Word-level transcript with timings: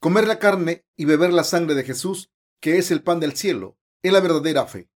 Comer 0.00 0.26
la 0.26 0.38
carne 0.38 0.86
y 0.96 1.04
beber 1.04 1.30
la 1.30 1.44
sangre 1.44 1.74
de 1.74 1.84
Jesús, 1.84 2.32
que 2.58 2.78
es 2.78 2.90
el 2.90 3.02
pan 3.02 3.20
del 3.20 3.36
cielo, 3.36 3.78
es 4.02 4.10
la 4.10 4.20
verdadera 4.20 4.64
fe. 4.66 4.90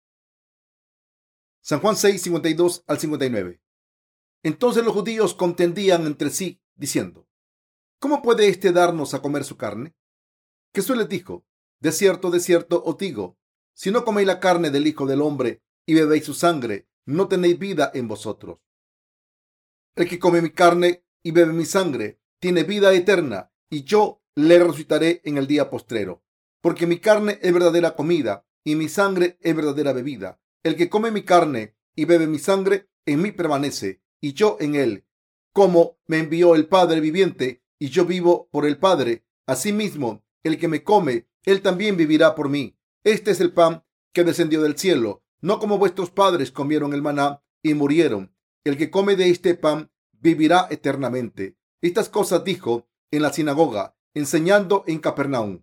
San 1.61 1.81
Juan 1.81 1.95
6, 1.95 2.23
52 2.23 2.85
al 2.87 2.99
59. 2.99 3.61
Entonces 4.43 4.83
los 4.83 4.95
judíos 4.95 5.35
contendían 5.35 6.07
entre 6.07 6.31
sí, 6.31 6.63
diciendo, 6.75 7.29
¿Cómo 7.99 8.23
puede 8.23 8.49
éste 8.49 8.73
darnos 8.73 9.13
a 9.13 9.21
comer 9.21 9.45
su 9.45 9.59
carne? 9.59 9.95
Jesús 10.75 10.97
les 10.97 11.09
dijo, 11.11 11.45
De 11.81 11.93
cierto, 11.93 12.31
de 12.31 12.41
cierto 12.41 12.83
os 12.83 12.97
digo, 12.97 13.37
si 13.75 13.91
no 13.91 14.07
coméis 14.07 14.27
la 14.27 14.41
carne 14.41 14.71
del 14.71 14.87
Hijo 14.87 15.05
del 15.05 15.21
Hombre 15.21 15.63
y 15.85 15.93
bebéis 15.93 16.25
su 16.25 16.33
sangre, 16.33 16.89
no 17.05 17.29
tenéis 17.29 17.59
vida 17.59 17.91
en 17.93 18.09
vosotros. 18.09 18.59
El 19.97 20.09
que 20.09 20.19
come 20.19 20.41
mi 20.41 20.51
carne 20.51 21.05
y 21.23 21.33
bebe 21.33 21.53
mi 21.53 21.67
sangre 21.67 22.21
tiene 22.39 22.65
vida 22.65 22.95
eterna, 22.95 23.53
y 23.69 23.85
yo 23.85 24.24
le 24.35 24.59
resucitaré 24.59 25.21
en 25.25 25.39
el 25.39 25.47
día 25.47 25.71
postrero. 25.71 26.23
Porque 26.61 26.87
mi 26.87 26.99
carne 26.99 27.39
es 27.43 27.53
verdadera 27.53 27.95
comida, 27.95 28.47
y 28.65 28.77
mi 28.77 28.89
sangre 28.89 29.39
es 29.41 29.55
verdadera 29.55 29.93
bebida. 29.93 30.41
El 30.63 30.77
que 30.77 30.89
come 30.89 31.11
mi 31.11 31.23
carne 31.23 31.77
y 31.95 32.07
bebe 32.07 32.27
mi 32.27 32.39
sangre, 32.39 32.89
en 33.07 33.23
mí 33.23 33.33
permanece, 33.33 34.03
y 34.21 34.33
yo 34.33 34.57
en 34.61 34.75
él. 34.75 35.05
Como 35.53 35.99
me 36.07 36.19
envió 36.19 36.55
el 36.55 36.67
Padre 36.67 37.01
viviente, 37.01 37.63
y 37.79 37.89
yo 37.89 38.07
vivo 38.07 38.49
por 38.51 38.67
el 38.67 38.79
Padre, 38.79 39.25
asimismo, 39.47 40.25
el 40.43 40.59
que 40.59 40.69
me 40.69 40.83
come, 40.83 41.29
él 41.45 41.61
también 41.61 41.97
vivirá 41.97 42.35
por 42.35 42.49
mí. 42.49 42.79
Este 43.05 43.31
es 43.33 43.41
el 43.41 43.53
pan 43.53 43.85
que 44.13 44.25
descendió 44.25 44.63
del 44.63 44.79
cielo, 44.79 45.23
no 45.41 45.59
como 45.59 45.77
vuestros 45.77 46.11
padres 46.11 46.51
comieron 46.51 46.95
el 46.95 47.03
maná 47.03 47.43
y 47.63 47.75
murieron. 47.75 48.35
El 48.65 48.79
que 48.79 48.91
come 48.91 49.17
de 49.17 49.29
este 49.29 49.55
pan 49.55 49.91
vivirá 50.13 50.67
eternamente. 50.71 51.59
Estas 51.83 52.09
cosas 52.09 52.45
dijo 52.45 52.89
en 53.11 53.21
la 53.21 53.33
sinagoga, 53.33 53.95
enseñando 54.15 54.85
en 54.87 54.99
Capernaum. 55.01 55.63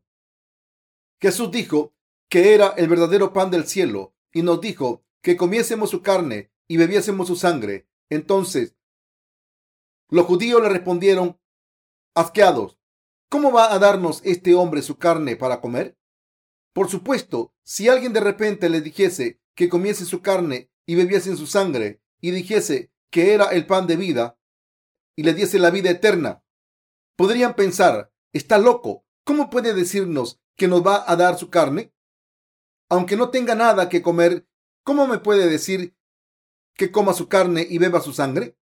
Jesús 1.19 1.51
dijo 1.51 1.93
que 2.29 2.53
era 2.53 2.69
el 2.77 2.87
verdadero 2.87 3.33
pan 3.33 3.51
del 3.51 3.65
cielo 3.65 4.13
y 4.31 4.41
nos 4.41 4.61
dijo 4.61 5.03
que 5.21 5.37
comiésemos 5.37 5.89
su 5.89 6.01
carne 6.01 6.51
y 6.67 6.77
bebiésemos 6.77 7.27
su 7.27 7.35
sangre. 7.35 7.87
Entonces, 8.09 8.75
los 10.09 10.25
judíos 10.25 10.61
le 10.61 10.69
respondieron 10.69 11.39
asqueados, 12.15 12.77
¿cómo 13.29 13.51
va 13.51 13.73
a 13.73 13.79
darnos 13.79 14.21
este 14.25 14.55
hombre 14.55 14.81
su 14.81 14.97
carne 14.97 15.35
para 15.35 15.61
comer? 15.61 15.97
Por 16.73 16.89
supuesto, 16.89 17.53
si 17.63 17.87
alguien 17.87 18.13
de 18.13 18.19
repente 18.19 18.69
le 18.69 18.81
dijese 18.81 19.39
que 19.55 19.69
comiese 19.69 20.05
su 20.05 20.21
carne 20.21 20.69
y 20.85 20.95
bebiese 20.95 21.35
su 21.35 21.47
sangre 21.47 22.01
y 22.19 22.31
dijese 22.31 22.91
que 23.09 23.33
era 23.33 23.45
el 23.45 23.65
pan 23.65 23.87
de 23.87 23.97
vida 23.97 24.37
y 25.15 25.23
le 25.23 25.33
diese 25.33 25.59
la 25.59 25.69
vida 25.69 25.89
eterna, 25.89 26.43
podrían 27.15 27.55
pensar, 27.55 28.10
está 28.33 28.57
loco, 28.57 29.05
¿cómo 29.23 29.49
puede 29.49 29.73
decirnos 29.73 30.39
que 30.55 30.67
nos 30.67 30.85
va 30.85 31.03
a 31.07 31.15
dar 31.15 31.37
su 31.37 31.49
carne? 31.49 31.93
Aunque 32.89 33.15
no 33.15 33.29
tenga 33.29 33.55
nada 33.55 33.89
que 33.89 34.01
comer, 34.01 34.47
¿cómo 34.83 35.07
me 35.07 35.19
puede 35.19 35.47
decir 35.47 35.95
que 36.75 36.91
coma 36.91 37.13
su 37.13 37.27
carne 37.27 37.65
y 37.69 37.77
beba 37.77 38.01
su 38.01 38.13
sangre? 38.13 38.57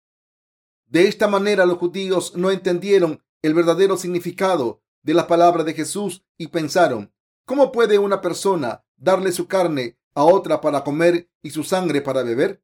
De 0.85 1.07
esta 1.07 1.27
manera 1.27 1.65
los 1.65 1.77
judíos 1.77 2.35
no 2.35 2.51
entendieron 2.51 3.23
el 3.41 3.53
verdadero 3.53 3.97
significado 3.97 4.81
de 5.03 5.13
la 5.13 5.27
palabra 5.27 5.63
de 5.63 5.73
Jesús 5.73 6.23
y 6.37 6.47
pensaron, 6.47 7.13
¿Cómo 7.45 7.71
puede 7.71 7.99
una 7.99 8.21
persona 8.21 8.83
darle 8.97 9.31
su 9.31 9.47
carne 9.47 9.99
a 10.15 10.23
otra 10.23 10.61
para 10.61 10.83
comer 10.83 11.29
y 11.43 11.51
su 11.51 11.63
sangre 11.63 12.01
para 12.01 12.23
beber? 12.23 12.63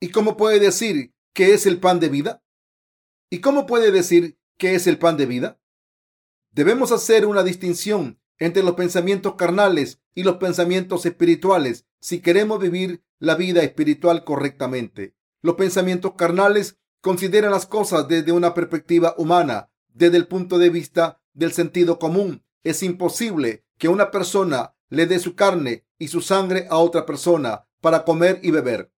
¿Y 0.00 0.10
cómo 0.10 0.38
puede 0.38 0.58
decir 0.58 1.14
que 1.34 1.52
es 1.52 1.66
el 1.66 1.78
pan 1.78 2.00
de 2.00 2.08
vida? 2.08 2.42
¿Y 3.30 3.40
cómo 3.42 3.66
puede 3.66 3.92
decir 3.92 4.38
que 4.56 4.74
es 4.74 4.86
el 4.86 4.98
pan 4.98 5.18
de 5.18 5.26
vida? 5.26 5.60
Debemos 6.58 6.90
hacer 6.90 7.24
una 7.24 7.44
distinción 7.44 8.18
entre 8.36 8.64
los 8.64 8.74
pensamientos 8.74 9.36
carnales 9.36 10.00
y 10.12 10.24
los 10.24 10.38
pensamientos 10.38 11.06
espirituales 11.06 11.86
si 12.00 12.18
queremos 12.20 12.58
vivir 12.58 13.04
la 13.20 13.36
vida 13.36 13.62
espiritual 13.62 14.24
correctamente. 14.24 15.14
Los 15.40 15.54
pensamientos 15.54 16.14
carnales 16.16 16.76
consideran 17.00 17.52
las 17.52 17.66
cosas 17.66 18.08
desde 18.08 18.32
una 18.32 18.54
perspectiva 18.54 19.14
humana, 19.18 19.70
desde 19.86 20.16
el 20.16 20.26
punto 20.26 20.58
de 20.58 20.70
vista 20.70 21.20
del 21.32 21.52
sentido 21.52 22.00
común. 22.00 22.44
Es 22.64 22.82
imposible 22.82 23.64
que 23.78 23.86
una 23.86 24.10
persona 24.10 24.74
le 24.88 25.06
dé 25.06 25.20
su 25.20 25.36
carne 25.36 25.86
y 25.96 26.08
su 26.08 26.22
sangre 26.22 26.66
a 26.70 26.78
otra 26.78 27.06
persona 27.06 27.68
para 27.80 28.02
comer 28.04 28.40
y 28.42 28.50
beber. 28.50 28.90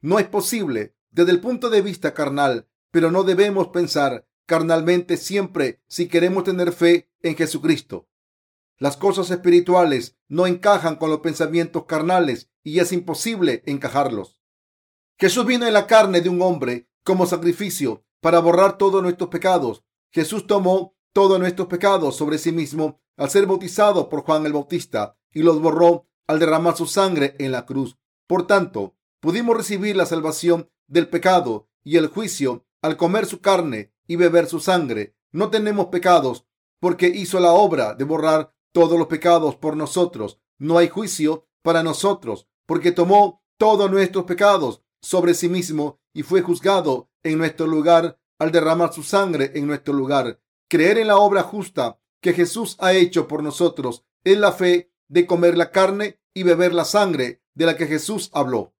No 0.00 0.18
es 0.18 0.26
posible 0.26 0.96
desde 1.12 1.30
el 1.30 1.38
punto 1.38 1.70
de 1.70 1.82
vista 1.82 2.14
carnal, 2.14 2.66
pero 2.90 3.12
no 3.12 3.22
debemos 3.22 3.68
pensar 3.68 4.26
carnalmente 4.46 5.16
siempre 5.16 5.82
si 5.88 6.08
queremos 6.08 6.44
tener 6.44 6.72
fe 6.72 7.10
en 7.22 7.36
Jesucristo. 7.36 8.08
Las 8.78 8.96
cosas 8.96 9.30
espirituales 9.30 10.16
no 10.28 10.46
encajan 10.46 10.96
con 10.96 11.10
los 11.10 11.20
pensamientos 11.20 11.84
carnales 11.86 12.50
y 12.62 12.78
es 12.78 12.92
imposible 12.92 13.62
encajarlos. 13.66 14.40
Jesús 15.18 15.46
vino 15.46 15.66
en 15.66 15.72
la 15.72 15.86
carne 15.86 16.20
de 16.20 16.28
un 16.28 16.42
hombre 16.42 16.88
como 17.02 17.26
sacrificio 17.26 18.04
para 18.20 18.38
borrar 18.38 18.76
todos 18.76 19.02
nuestros 19.02 19.30
pecados. 19.30 19.84
Jesús 20.10 20.46
tomó 20.46 20.94
todos 21.12 21.38
nuestros 21.38 21.68
pecados 21.68 22.16
sobre 22.16 22.38
sí 22.38 22.52
mismo 22.52 23.00
al 23.16 23.30
ser 23.30 23.46
bautizado 23.46 24.08
por 24.08 24.22
Juan 24.22 24.44
el 24.44 24.52
Bautista 24.52 25.16
y 25.32 25.42
los 25.42 25.60
borró 25.60 26.06
al 26.26 26.38
derramar 26.38 26.76
su 26.76 26.86
sangre 26.86 27.34
en 27.38 27.52
la 27.52 27.64
cruz. 27.64 27.96
Por 28.26 28.46
tanto, 28.46 28.94
pudimos 29.20 29.56
recibir 29.56 29.96
la 29.96 30.06
salvación 30.06 30.70
del 30.86 31.08
pecado 31.08 31.68
y 31.82 31.96
el 31.96 32.08
juicio 32.08 32.66
al 32.82 32.96
comer 32.96 33.26
su 33.26 33.40
carne 33.40 33.94
y 34.06 34.16
beber 34.16 34.46
su 34.46 34.60
sangre. 34.60 35.16
No 35.32 35.50
tenemos 35.50 35.86
pecados 35.86 36.46
porque 36.80 37.08
hizo 37.08 37.40
la 37.40 37.52
obra 37.52 37.94
de 37.94 38.04
borrar 38.04 38.54
todos 38.72 38.98
los 38.98 39.08
pecados 39.08 39.56
por 39.56 39.76
nosotros. 39.76 40.40
No 40.58 40.78
hay 40.78 40.88
juicio 40.88 41.46
para 41.62 41.82
nosotros 41.82 42.48
porque 42.66 42.92
tomó 42.92 43.42
todos 43.56 43.90
nuestros 43.90 44.24
pecados 44.24 44.82
sobre 45.00 45.34
sí 45.34 45.48
mismo 45.48 46.00
y 46.12 46.22
fue 46.22 46.42
juzgado 46.42 47.10
en 47.22 47.38
nuestro 47.38 47.66
lugar 47.66 48.18
al 48.38 48.52
derramar 48.52 48.92
su 48.92 49.02
sangre 49.02 49.52
en 49.54 49.66
nuestro 49.66 49.94
lugar. 49.94 50.40
Creer 50.68 50.98
en 50.98 51.08
la 51.08 51.16
obra 51.16 51.42
justa 51.42 51.98
que 52.20 52.32
Jesús 52.32 52.76
ha 52.80 52.92
hecho 52.92 53.28
por 53.28 53.42
nosotros 53.42 54.04
es 54.24 54.38
la 54.38 54.52
fe 54.52 54.92
de 55.08 55.26
comer 55.26 55.56
la 55.56 55.70
carne 55.70 56.20
y 56.34 56.42
beber 56.42 56.74
la 56.74 56.84
sangre 56.84 57.42
de 57.54 57.66
la 57.66 57.76
que 57.76 57.86
Jesús 57.86 58.30
habló. 58.34 58.74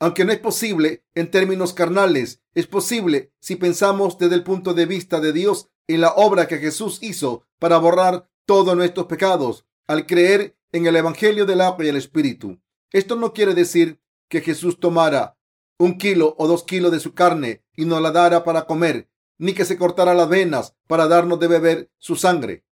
Aunque 0.00 0.24
no 0.24 0.32
es 0.32 0.38
posible 0.38 1.04
en 1.14 1.30
términos 1.30 1.74
carnales, 1.74 2.42
es 2.54 2.66
posible 2.66 3.32
si 3.38 3.56
pensamos 3.56 4.16
desde 4.18 4.34
el 4.34 4.42
punto 4.42 4.72
de 4.72 4.86
vista 4.86 5.20
de 5.20 5.32
Dios 5.34 5.68
en 5.86 6.00
la 6.00 6.12
obra 6.14 6.48
que 6.48 6.58
Jesús 6.58 6.98
hizo 7.02 7.46
para 7.58 7.76
borrar 7.76 8.30
todos 8.46 8.74
nuestros 8.74 9.06
pecados 9.06 9.66
al 9.86 10.06
creer 10.06 10.56
en 10.72 10.86
el 10.86 10.96
Evangelio 10.96 11.44
del 11.44 11.60
agua 11.60 11.84
y 11.84 11.88
el 11.88 11.96
Espíritu. 11.96 12.60
Esto 12.90 13.14
no 13.14 13.34
quiere 13.34 13.54
decir 13.54 14.00
que 14.28 14.40
Jesús 14.40 14.80
tomara 14.80 15.36
un 15.78 15.98
kilo 15.98 16.34
o 16.38 16.48
dos 16.48 16.64
kilos 16.64 16.92
de 16.92 17.00
su 17.00 17.12
carne 17.12 17.62
y 17.76 17.84
nos 17.84 18.00
la 18.00 18.10
dara 18.10 18.42
para 18.42 18.66
comer 18.66 19.10
ni 19.36 19.54
que 19.54 19.64
se 19.64 19.78
cortara 19.78 20.14
las 20.14 20.28
venas 20.28 20.76
para 20.86 21.08
darnos 21.08 21.40
de 21.40 21.48
beber 21.48 21.90
su 21.98 22.14
sangre. 22.16 22.64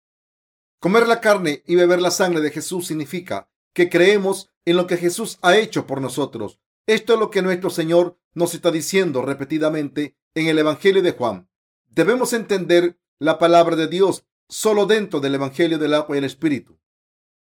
Comer 0.81 1.07
la 1.07 1.21
carne 1.21 1.63
y 1.67 1.77
beber 1.77 2.03
la 2.03 2.11
sangre 2.11 2.41
de 2.41 2.51
Jesús 2.51 2.89
significa 2.89 3.49
que 3.73 3.89
creemos 3.89 4.51
en 4.65 4.77
lo 4.77 4.87
que 4.87 4.97
Jesús 4.97 5.39
ha 5.43 5.57
hecho 5.57 5.87
por 5.87 6.01
nosotros. 6.01 6.61
Esto 6.87 7.15
es 7.15 7.19
lo 7.19 7.31
que 7.31 7.43
nuestro 7.43 7.69
Señor 7.69 8.17
nos 8.33 8.55
está 8.55 8.71
diciendo 8.71 9.23
repetidamente 9.23 10.17
en 10.35 10.47
el 10.47 10.57
Evangelio 10.57 11.03
de 11.03 11.11
Juan. 11.11 11.49
Debemos 11.89 12.33
entender 12.33 12.97
la 13.19 13.41
palabra 13.41 13.75
de 13.75 13.89
Dios 13.89 14.25
solo 14.49 14.87
dentro 14.87 15.19
del 15.19 15.35
Evangelio 15.35 15.79
del 15.79 15.95
agua 15.95 16.15
y 16.15 16.19
el 16.19 16.25
Espíritu. 16.25 16.79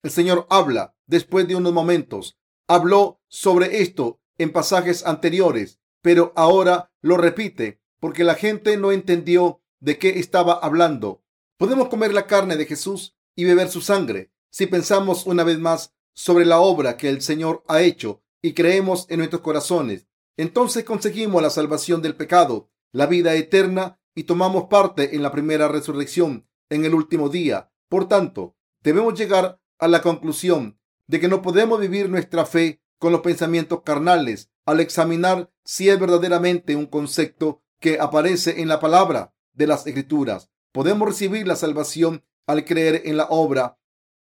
El 0.01 0.09
Señor 0.09 0.47
habla 0.49 0.95
después 1.05 1.47
de 1.47 1.55
unos 1.55 1.71
momentos. 1.71 2.39
Habló 2.67 3.21
sobre 3.27 3.83
esto 3.83 4.19
en 4.39 4.51
pasajes 4.51 5.05
anteriores, 5.05 5.79
pero 6.01 6.33
ahora 6.35 6.91
lo 7.01 7.17
repite 7.17 7.79
porque 7.99 8.23
la 8.23 8.33
gente 8.33 8.75
no 8.77 8.91
entendió 8.91 9.61
de 9.79 9.99
qué 9.99 10.17
estaba 10.17 10.53
hablando. 10.53 11.23
Podemos 11.57 11.89
comer 11.89 12.11
la 12.11 12.25
carne 12.25 12.57
de 12.57 12.65
Jesús 12.65 13.15
y 13.35 13.45
beber 13.45 13.69
su 13.69 13.81
sangre 13.81 14.31
si 14.49 14.65
pensamos 14.65 15.27
una 15.27 15.43
vez 15.43 15.59
más 15.59 15.93
sobre 16.13 16.45
la 16.45 16.59
obra 16.59 16.97
que 16.97 17.09
el 17.09 17.21
Señor 17.21 17.63
ha 17.67 17.81
hecho 17.81 18.23
y 18.47 18.53
creemos 18.53 19.05
en 19.09 19.19
nuestros 19.19 19.41
corazones. 19.41 20.07
Entonces 20.37 20.85
conseguimos 20.85 21.41
la 21.41 21.49
salvación 21.49 22.01
del 22.01 22.15
pecado, 22.15 22.69
la 22.93 23.05
vida 23.05 23.35
eterna 23.35 23.99
y 24.15 24.23
tomamos 24.23 24.65
parte 24.65 25.15
en 25.15 25.21
la 25.21 25.31
primera 25.31 25.67
resurrección 25.67 26.47
en 26.69 26.85
el 26.85 26.93
último 26.93 27.27
día. 27.29 27.71
Por 27.89 28.07
tanto, 28.07 28.55
debemos 28.81 29.19
llegar 29.19 29.59
a 29.79 29.87
la 29.87 30.01
conclusión 30.01 30.79
de 31.07 31.19
que 31.19 31.27
no 31.27 31.41
podemos 31.41 31.79
vivir 31.79 32.09
nuestra 32.09 32.45
fe 32.45 32.81
con 32.99 33.11
los 33.11 33.21
pensamientos 33.21 33.81
carnales 33.83 34.49
al 34.65 34.79
examinar 34.79 35.51
si 35.63 35.89
es 35.89 35.99
verdaderamente 35.99 36.75
un 36.75 36.85
concepto 36.85 37.61
que 37.79 37.99
aparece 37.99 38.61
en 38.61 38.69
la 38.69 38.79
palabra 38.79 39.33
de 39.53 39.67
las 39.67 39.85
escrituras. 39.85 40.49
Podemos 40.71 41.07
recibir 41.07 41.47
la 41.47 41.55
salvación 41.55 42.23
al 42.45 42.63
creer 42.63 43.01
en 43.05 43.17
la 43.17 43.25
obra 43.25 43.77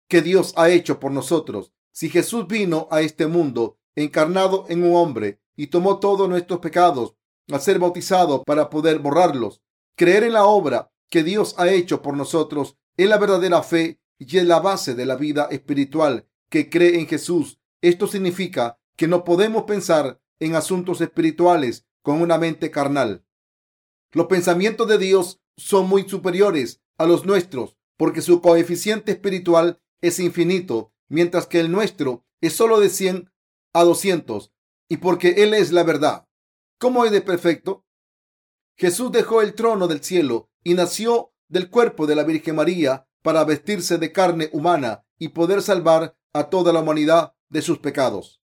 que 0.08 0.22
Dios 0.22 0.54
ha 0.56 0.70
hecho 0.70 1.00
por 1.00 1.12
nosotros. 1.12 1.74
Si 1.92 2.10
Jesús 2.10 2.48
vino 2.48 2.88
a 2.92 3.02
este 3.02 3.28
mundo 3.28 3.78
encarnado 3.96 4.66
en 4.70 4.84
un 4.84 4.96
hombre 4.96 5.40
y 5.56 5.68
tomó 5.68 6.00
todos 6.00 6.28
nuestros 6.30 6.60
pecados 6.60 7.16
al 7.52 7.62
ser 7.62 7.80
bautizado 7.80 8.44
para 8.44 8.70
poder 8.70 9.00
borrarlos, 9.00 9.62
creer 9.96 10.24
en 10.24 10.34
la 10.34 10.46
obra 10.46 10.92
que 11.10 11.24
Dios 11.24 11.56
ha 11.58 11.70
hecho 11.70 12.02
por 12.02 12.18
nosotros 12.18 12.78
es 12.98 13.08
la 13.08 13.18
verdadera 13.18 13.62
fe 13.64 14.00
y 14.18 14.38
es 14.38 14.46
la 14.46 14.60
base 14.60 14.96
de 14.96 15.06
la 15.06 15.16
vida 15.16 15.48
espiritual 15.52 16.28
que 16.50 16.70
cree 16.70 17.00
en 17.00 17.08
Jesús. 17.08 17.60
Esto 17.82 18.08
significa 18.08 18.80
que 18.96 19.08
no 19.08 19.24
podemos 19.24 19.64
pensar 19.64 20.22
en 20.40 20.56
asuntos 20.56 21.02
espirituales 21.02 21.86
con 22.02 22.22
una 22.22 22.38
mente 22.38 22.72
carnal. 22.72 23.26
Los 24.12 24.28
pensamientos 24.28 24.88
de 24.88 24.98
Dios 24.98 25.42
son 25.58 25.88
muy 25.88 26.08
superiores 26.08 26.82
a 26.98 27.06
los 27.06 27.26
nuestros 27.26 27.78
porque 27.98 28.22
su 28.22 28.42
coeficiente 28.42 29.12
espiritual 29.12 29.82
es 30.02 30.20
infinito, 30.20 30.94
mientras 31.08 31.48
que 31.48 31.60
el 31.60 31.72
nuestro 31.72 32.26
es 32.42 32.54
solo 32.54 32.80
de 32.80 32.90
100 32.90 33.32
a 33.76 33.84
200 33.84 34.54
y 34.88 34.98
porque 34.98 35.44
Él 35.44 35.54
es 35.54 35.74
la 35.74 35.84
verdad. 35.84 36.26
¿Cómo 36.80 37.04
es 37.04 37.12
de 37.12 37.20
perfecto? 37.20 37.86
Jesús 38.78 39.12
dejó 39.12 39.42
el 39.42 39.54
trono 39.54 39.88
del 39.88 40.02
cielo 40.02 40.50
y 40.64 40.76
nació 40.76 41.34
del 41.50 41.70
cuerpo 41.70 42.08
de 42.08 42.16
la 42.16 42.24
Virgen 42.24 42.56
María 42.56 43.06
para 43.22 43.44
vestirse 43.44 43.98
de 43.98 44.14
carne 44.14 44.50
humana 44.54 45.06
y 45.20 45.30
poder 45.30 45.62
salvar 45.62 46.16
a 46.32 46.50
toda 46.50 46.72
la 46.72 46.80
humanidad 46.80 47.34
de 47.50 47.62
sus 47.62 47.80
pecados. 47.80 48.42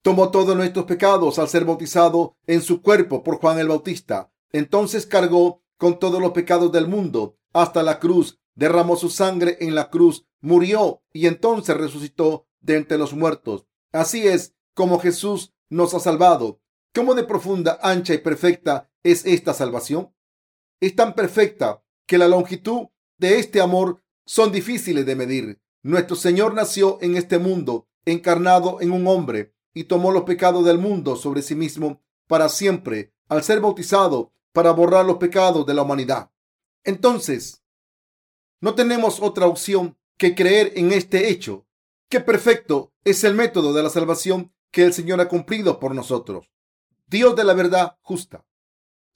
Tomó 0.00 0.30
todos 0.30 0.56
nuestros 0.56 0.86
pecados 0.86 1.38
al 1.38 1.48
ser 1.48 1.66
bautizado 1.66 2.36
en 2.46 2.62
su 2.62 2.80
cuerpo 2.80 3.22
por 3.22 3.36
Juan 3.36 3.58
el 3.58 3.68
Bautista. 3.68 4.32
Entonces 4.52 5.04
cargó 5.04 5.62
con 5.76 5.98
todos 5.98 6.20
los 6.20 6.32
pecados 6.32 6.72
del 6.72 6.88
mundo 6.88 7.36
hasta 7.52 7.82
la 7.82 7.98
cruz, 7.98 8.40
derramó 8.54 8.96
su 8.96 9.10
sangre 9.10 9.58
en 9.60 9.74
la 9.74 9.90
cruz, 9.90 10.24
murió 10.40 11.02
y 11.12 11.26
entonces 11.26 11.76
resucitó 11.76 12.46
de 12.60 12.76
entre 12.76 12.96
los 12.96 13.12
muertos. 13.12 13.66
Así 13.92 14.26
es 14.26 14.54
como 14.74 14.98
Jesús 14.98 15.52
nos 15.68 15.94
ha 15.94 16.00
salvado. 16.00 16.60
¿Cómo 16.94 17.14
de 17.14 17.24
profunda, 17.24 17.78
ancha 17.82 18.14
y 18.14 18.18
perfecta 18.18 18.90
es 19.02 19.24
esta 19.24 19.54
salvación? 19.54 20.14
Es 20.80 20.94
tan 20.94 21.14
perfecta 21.14 21.82
que 22.06 22.18
la 22.18 22.28
longitud 22.28 22.88
de 23.18 23.38
este 23.38 23.60
amor 23.60 24.02
son 24.26 24.52
difíciles 24.52 25.06
de 25.06 25.16
medir. 25.16 25.60
Nuestro 25.82 26.16
Señor 26.16 26.54
nació 26.54 26.98
en 27.00 27.16
este 27.16 27.38
mundo, 27.38 27.88
encarnado 28.04 28.80
en 28.80 28.92
un 28.92 29.06
hombre, 29.06 29.54
y 29.74 29.84
tomó 29.84 30.12
los 30.12 30.24
pecados 30.24 30.64
del 30.64 30.78
mundo 30.78 31.16
sobre 31.16 31.42
sí 31.42 31.54
mismo 31.54 32.02
para 32.26 32.48
siempre, 32.48 33.12
al 33.28 33.42
ser 33.42 33.60
bautizado 33.60 34.32
para 34.52 34.72
borrar 34.72 35.06
los 35.06 35.16
pecados 35.16 35.66
de 35.66 35.74
la 35.74 35.82
humanidad. 35.82 36.30
Entonces, 36.84 37.62
no 38.60 38.74
tenemos 38.74 39.20
otra 39.20 39.46
opción 39.46 39.96
que 40.18 40.34
creer 40.34 40.72
en 40.76 40.92
este 40.92 41.30
hecho. 41.30 41.66
Qué 42.08 42.20
perfecto 42.20 42.92
es 43.04 43.24
el 43.24 43.34
método 43.34 43.72
de 43.72 43.82
la 43.82 43.90
salvación 43.90 44.52
que 44.72 44.82
el 44.82 44.92
Señor 44.92 45.20
ha 45.20 45.28
cumplido 45.28 45.78
por 45.78 45.94
nosotros. 45.94 46.50
Dios 47.06 47.36
de 47.36 47.44
la 47.44 47.54
verdad 47.54 47.98
justa. 48.00 48.44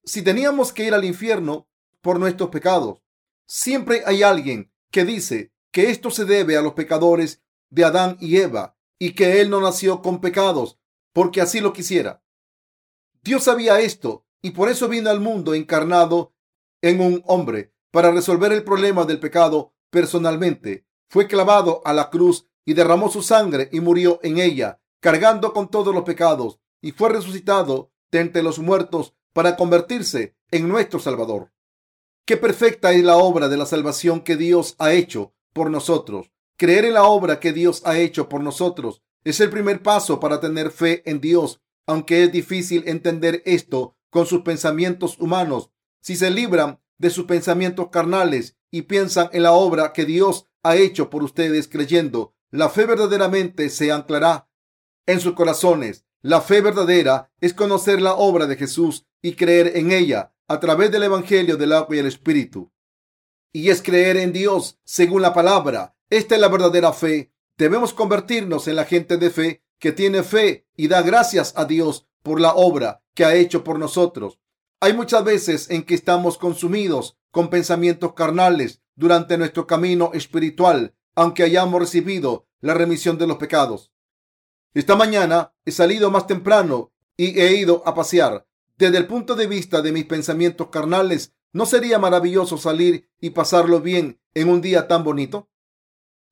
Si 0.05 0.23
teníamos 0.23 0.73
que 0.73 0.85
ir 0.85 0.95
al 0.95 1.05
infierno 1.05 1.69
por 2.01 2.21
nuestros 2.21 2.51
pecados, 2.51 3.01
siempre 3.47 4.03
hay 4.07 4.23
alguien 4.23 4.71
que 4.93 5.05
dice 5.05 5.53
que 5.73 5.91
esto 5.91 6.11
se 6.11 6.25
debe 6.25 6.57
a 6.57 6.63
los 6.63 6.75
pecadores 6.75 7.43
de 7.71 7.85
Adán 7.85 8.17
y 8.21 8.37
Eva 8.37 8.77
y 8.99 9.15
que 9.15 9.41
Él 9.41 9.51
no 9.51 9.61
nació 9.61 10.03
con 10.03 10.21
pecados 10.21 10.79
porque 11.13 11.41
así 11.41 11.61
lo 11.61 11.73
quisiera. 11.73 12.23
Dios 13.23 13.45
sabía 13.45 13.81
esto 13.81 14.27
y 14.43 14.51
por 14.51 14.69
eso 14.69 14.89
vino 14.89 15.11
al 15.11 15.21
mundo 15.21 15.55
encarnado 15.55 16.35
en 16.83 17.01
un 17.01 17.23
hombre 17.27 17.73
para 17.91 18.11
resolver 18.11 18.53
el 18.53 18.63
problema 18.63 19.05
del 19.05 19.19
pecado 19.19 19.73
personalmente. 19.91 20.87
Fue 21.09 21.27
clavado 21.27 21.81
a 21.85 21.93
la 21.93 22.11
cruz 22.11 22.47
y 22.65 22.75
derramó 22.75 23.11
su 23.11 23.23
sangre 23.23 23.71
y 23.73 23.81
murió 23.81 24.21
en 24.23 24.39
ella, 24.39 24.81
cargando 25.01 25.53
con 25.53 25.71
todos 25.71 25.95
los 25.95 26.05
pecados, 26.05 26.61
y 26.81 26.93
fue 26.93 27.09
resucitado 27.09 27.91
de 28.11 28.21
entre 28.21 28.43
los 28.43 28.59
muertos 28.59 29.15
para 29.33 29.57
convertirse 29.57 30.37
en 30.51 30.69
nuestro 30.69 30.99
Salvador. 30.99 31.53
Qué 32.25 32.37
perfecta 32.37 32.93
es 32.93 33.05
la 33.05 33.17
obra 33.17 33.49
de 33.49 33.57
la 33.57 33.67
salvación 33.67 34.21
que 34.21 34.37
Dios 34.37 34.75
ha 34.79 34.93
hecho 34.93 35.35
por 35.53 35.71
nosotros. 35.71 36.33
Creer 36.57 36.87
en 36.87 36.95
la 36.95 37.05
obra 37.05 37.39
que 37.39 37.53
Dios 37.53 37.83
ha 37.85 37.99
hecho 37.99 38.29
por 38.29 38.43
nosotros 38.43 39.03
es 39.25 39.41
el 39.41 39.51
primer 39.51 39.83
paso 39.83 40.21
para 40.21 40.41
tener 40.41 40.71
fe 40.71 41.03
en 41.09 41.21
Dios, 41.21 41.61
aunque 41.87 42.25
es 42.25 42.33
difícil 42.33 42.85
entender 42.87 43.43
esto 43.45 43.97
con 44.11 44.27
sus 44.27 44.43
pensamientos 44.43 45.19
humanos. 45.19 45.71
Si 46.01 46.17
se 46.17 46.31
libran 46.31 46.81
de 46.99 47.11
sus 47.11 47.27
pensamientos 47.27 47.89
carnales 47.91 48.57
y 48.71 48.83
piensan 48.83 49.29
en 49.33 49.43
la 49.43 49.53
obra 49.53 49.93
que 49.93 50.05
Dios 50.05 50.47
ha 50.63 50.77
hecho 50.77 51.11
por 51.11 51.23
ustedes 51.23 51.69
creyendo, 51.69 52.35
la 52.51 52.69
fe 52.69 52.87
verdaderamente 52.87 53.69
se 53.71 53.93
anclará 53.93 54.46
en 55.07 55.21
sus 55.21 55.35
corazones. 55.35 56.05
La 56.23 56.41
fe 56.41 56.61
verdadera 56.61 57.31
es 57.41 57.55
conocer 57.55 58.01
la 58.01 58.15
obra 58.15 58.47
de 58.47 58.57
Jesús 58.57 59.07
y 59.23 59.35
creer 59.35 59.77
en 59.77 59.93
ella 59.93 60.33
a 60.49 60.61
través 60.61 60.91
del 60.91 61.05
Evangelio 61.05 61.57
del 61.57 61.73
agua 61.73 61.97
y 61.97 61.99
el 62.01 62.07
Espíritu. 62.07 62.73
Y 63.53 63.71
es 63.71 63.83
creer 63.83 64.17
en 64.17 64.33
Dios 64.33 64.79
según 64.85 65.23
la 65.23 65.33
palabra. 65.33 65.97
Esta 66.11 66.35
es 66.35 66.41
la 66.41 66.49
verdadera 66.49 66.93
fe. 66.93 67.33
Debemos 67.57 67.95
convertirnos 67.95 68.69
en 68.69 68.77
la 68.77 68.85
gente 68.85 69.17
de 69.17 69.31
fe 69.31 69.63
que 69.79 69.93
tiene 69.93 70.23
fe 70.23 70.67
y 70.77 70.89
da 70.89 71.03
gracias 71.03 71.53
a 71.57 71.65
Dios 71.65 72.07
por 72.23 72.41
la 72.41 72.55
obra 72.55 73.03
que 73.15 73.25
ha 73.25 73.35
hecho 73.35 73.65
por 73.65 73.79
nosotros. 73.79 74.41
Hay 74.81 74.93
muchas 74.93 75.25
veces 75.25 75.71
en 75.71 75.85
que 75.85 75.95
estamos 75.95 76.39
consumidos 76.39 77.17
con 77.31 77.49
pensamientos 77.49 78.13
carnales 78.15 78.83
durante 78.95 79.39
nuestro 79.39 79.67
camino 79.67 80.11
espiritual, 80.13 80.95
aunque 81.15 81.43
hayamos 81.43 81.81
recibido 81.81 82.47
la 82.61 82.75
remisión 82.75 83.17
de 83.17 83.27
los 83.27 83.39
pecados. 83.39 83.93
Esta 84.77 84.95
mañana 84.95 85.55
he 85.65 85.71
salido 85.71 86.11
más 86.11 86.27
temprano 86.27 86.93
y 87.17 87.41
he 87.41 87.57
ido 87.57 87.83
a 87.87 87.95
pasear. 87.95 88.47
Desde 88.77 88.99
el 88.99 89.07
punto 89.07 89.35
de 89.35 89.47
vista 89.47 89.81
de 89.81 89.91
mis 89.91 90.05
pensamientos 90.05 90.69
carnales, 90.69 91.33
¿no 91.55 91.65
sería 91.65 91.99
maravilloso 91.99 92.59
salir 92.59 93.09
y 93.19 93.31
pasarlo 93.31 93.81
bien 93.81 94.21
en 94.35 94.51
un 94.51 94.61
día 94.61 94.87
tan 94.87 95.03
bonito? 95.03 95.49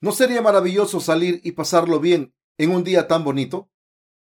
¿No 0.03 0.13
sería 0.13 0.43
maravilloso 0.43 1.01
salir 1.01 1.41
y 1.43 1.53
pasarlo 1.53 2.01
bien 2.01 2.35
en 2.59 2.73
un 2.73 2.85
día 2.85 3.09
tan 3.09 3.25
bonito? 3.25 3.71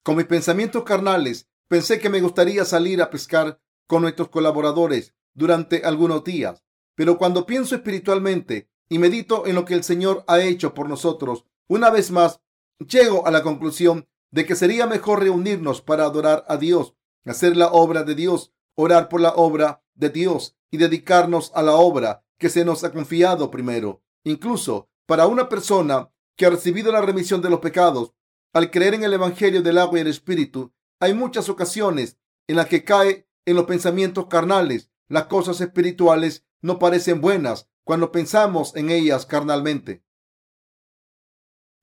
Con 0.04 0.16
mis 0.16 0.26
pensamientos 0.26 0.86
carnales, 0.86 1.50
pensé 1.68 2.00
que 2.00 2.08
me 2.08 2.22
gustaría 2.22 2.64
salir 2.64 3.02
a 3.02 3.10
pescar 3.10 3.60
con 3.88 4.04
nuestros 4.04 4.30
colaboradores 4.30 5.14
durante 5.34 5.84
algunos 5.84 6.24
días. 6.24 6.64
Pero 6.96 7.18
cuando 7.18 7.46
pienso 7.46 7.76
espiritualmente 7.76 8.70
y 8.88 9.00
medito 9.00 9.46
en 9.48 9.56
lo 9.56 9.66
que 9.66 9.74
el 9.74 9.84
Señor 9.84 10.24
ha 10.28 10.40
hecho 10.40 10.74
por 10.74 10.88
nosotros, 10.88 11.44
una 11.68 11.90
vez 11.90 12.10
más 12.10 12.40
llego 12.80 13.28
a 13.28 13.32
la 13.32 13.44
conclusión 13.44 14.08
de 14.34 14.48
que 14.48 14.56
sería 14.56 14.88
mejor 14.88 15.20
reunirnos 15.20 15.82
para 15.84 16.06
adorar 16.06 16.44
a 16.48 16.58
Dios, 16.58 16.96
hacer 17.24 17.56
la 17.56 17.68
obra 17.68 18.04
de 18.04 18.16
Dios, 18.16 18.52
orar 18.74 19.08
por 19.08 19.22
la 19.22 19.30
obra 19.36 19.84
de 19.94 20.10
Dios 20.10 20.58
y 20.72 20.78
dedicarnos 20.78 21.52
a 21.54 21.62
la 21.62 21.74
obra 21.76 22.26
que 22.40 22.50
se 22.50 22.66
nos 22.66 22.84
ha 22.84 22.92
confiado 22.92 23.52
primero. 23.52 24.02
Incluso 24.24 24.90
para 25.06 25.28
una 25.28 25.50
persona 25.50 26.10
que 26.36 26.48
ha 26.48 26.50
recibido 26.50 26.92
la 26.92 27.02
remisión 27.02 27.44
de 27.44 27.52
los 27.52 27.60
pecados, 27.60 28.16
al 28.54 28.72
creer 28.72 28.96
en 28.96 29.04
el 29.04 29.14
Evangelio 29.14 29.62
del 29.62 29.78
agua 29.78 30.00
y 30.00 30.02
el 30.02 30.08
Espíritu, 30.08 30.74
hay 31.00 31.14
muchas 31.14 31.48
ocasiones 31.48 32.18
en 32.48 32.56
las 32.56 32.66
que 32.66 32.84
cae 32.84 33.28
en 33.46 33.56
los 33.56 33.66
pensamientos 33.66 34.26
carnales. 34.26 34.90
Las 35.10 35.26
cosas 35.26 35.62
espirituales 35.62 36.44
no 36.60 36.80
parecen 36.80 37.22
buenas 37.22 37.70
cuando 37.84 38.12
pensamos 38.12 38.76
en 38.76 38.90
ellas 38.90 39.28
carnalmente. 39.28 40.04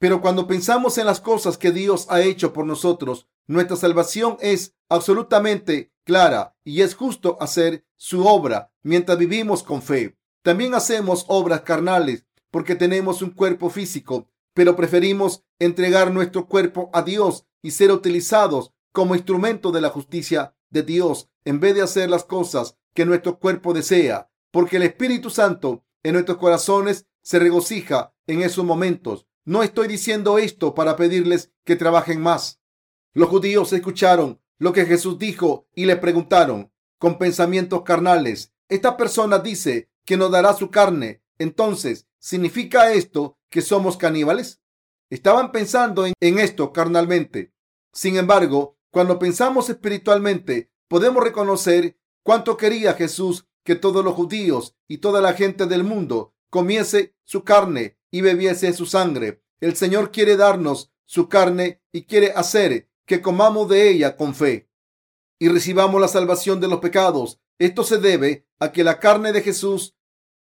Pero 0.01 0.23
cuando 0.23 0.47
pensamos 0.47 0.97
en 0.97 1.05
las 1.05 1.21
cosas 1.21 1.59
que 1.59 1.73
Dios 1.73 2.07
ha 2.09 2.23
hecho 2.23 2.55
por 2.55 2.65
nosotros, 2.65 3.29
nuestra 3.47 3.77
salvación 3.77 4.39
es 4.41 4.75
absolutamente 4.89 5.93
clara 6.05 6.57
y 6.65 6.81
es 6.81 6.95
justo 6.95 7.37
hacer 7.39 7.85
su 7.99 8.27
obra 8.27 8.73
mientras 8.83 9.19
vivimos 9.19 9.63
con 9.63 9.83
fe. 9.83 10.17
También 10.43 10.73
hacemos 10.73 11.27
obras 11.29 11.61
carnales 11.61 12.25
porque 12.51 12.77
tenemos 12.77 13.21
un 13.21 13.29
cuerpo 13.31 13.69
físico, 13.69 14.27
pero 14.55 14.75
preferimos 14.75 15.45
entregar 15.59 16.11
nuestro 16.11 16.47
cuerpo 16.47 16.89
a 16.95 17.03
Dios 17.03 17.45
y 17.61 17.73
ser 17.73 17.93
utilizados 17.93 18.73
como 18.93 19.15
instrumento 19.15 19.71
de 19.71 19.83
la 19.83 19.91
justicia 19.91 20.55
de 20.71 20.83
Dios 20.83 21.29
en 21.45 21.61
vez 21.61 21.75
de 21.75 21.83
hacer 21.83 22.09
las 22.09 22.25
cosas 22.25 22.79
que 22.95 23.05
nuestro 23.05 23.39
cuerpo 23.39 23.75
desea, 23.75 24.31
porque 24.51 24.79
el 24.79 24.85
Espíritu 24.85 25.29
Santo 25.29 25.85
en 26.03 26.15
nuestros 26.15 26.39
corazones 26.39 27.07
se 27.21 27.39
regocija 27.39 28.15
en 28.27 28.41
esos 28.41 28.65
momentos 28.65 29.27
no 29.51 29.65
estoy 29.65 29.89
diciendo 29.89 30.39
esto 30.39 30.77
para 30.77 30.95
pedirles 30.95 31.51
que 31.65 31.75
trabajen 31.75 32.21
más. 32.21 32.61
Los 33.15 33.31
judíos 33.31 33.73
escucharon 33.73 34.41
lo 34.59 34.73
que 34.73 34.87
Jesús 34.87 35.19
dijo 35.19 35.67
y 35.75 35.87
le 35.87 35.97
preguntaron 35.97 36.71
con 36.99 37.19
pensamientos 37.19 37.83
carnales, 37.83 38.53
esta 38.69 38.97
persona 38.97 39.41
dice 39.41 39.91
que 40.05 40.17
nos 40.17 40.31
dará 40.31 40.55
su 40.55 40.71
carne. 40.71 41.25
Entonces, 41.37 42.07
¿significa 42.21 42.93
esto 42.93 43.41
que 43.49 43.61
somos 43.61 43.97
caníbales? 43.97 44.61
Estaban 45.09 45.51
pensando 45.51 46.07
en, 46.07 46.39
esto 46.39 46.73
carnalmente. 46.73 47.53
Sin 47.93 48.19
embargo, 48.19 48.79
cuando 48.93 49.19
pensamos 49.19 49.69
espiritualmente, 49.69 50.71
podemos 50.87 51.25
reconocer 51.25 51.99
cuánto 52.23 52.57
quería 52.57 52.95
Jesús 52.95 53.49
que 53.65 53.75
todos 53.75 54.05
los 54.05 54.15
judíos 54.15 54.77
y 54.87 54.99
toda 54.99 55.21
la 55.21 55.33
gente 55.33 55.67
del 55.67 55.83
mundo 55.83 56.37
comiese 56.51 57.17
su 57.25 57.43
carne 57.43 57.99
y 58.11 58.21
bebiese 58.21 58.73
su 58.73 58.87
sangre. 58.87 59.43
El 59.61 59.77
Señor 59.77 60.11
quiere 60.11 60.37
darnos 60.37 60.93
su 61.05 61.29
carne 61.29 61.83
y 61.93 62.05
quiere 62.05 62.33
hacer 62.33 62.89
que 63.07 63.21
comamos 63.21 63.69
de 63.69 63.91
ella 63.91 64.17
con 64.17 64.35
fe 64.35 64.71
y 65.41 65.49
recibamos 65.49 66.01
la 66.01 66.07
salvación 66.07 66.61
de 66.61 66.69
los 66.69 66.79
pecados. 66.81 67.41
Esto 67.59 67.83
se 67.83 67.99
debe 67.99 68.47
a 68.61 68.71
que 68.71 68.85
la 68.85 69.01
carne 69.01 69.33
de 69.33 69.41
Jesús 69.41 69.97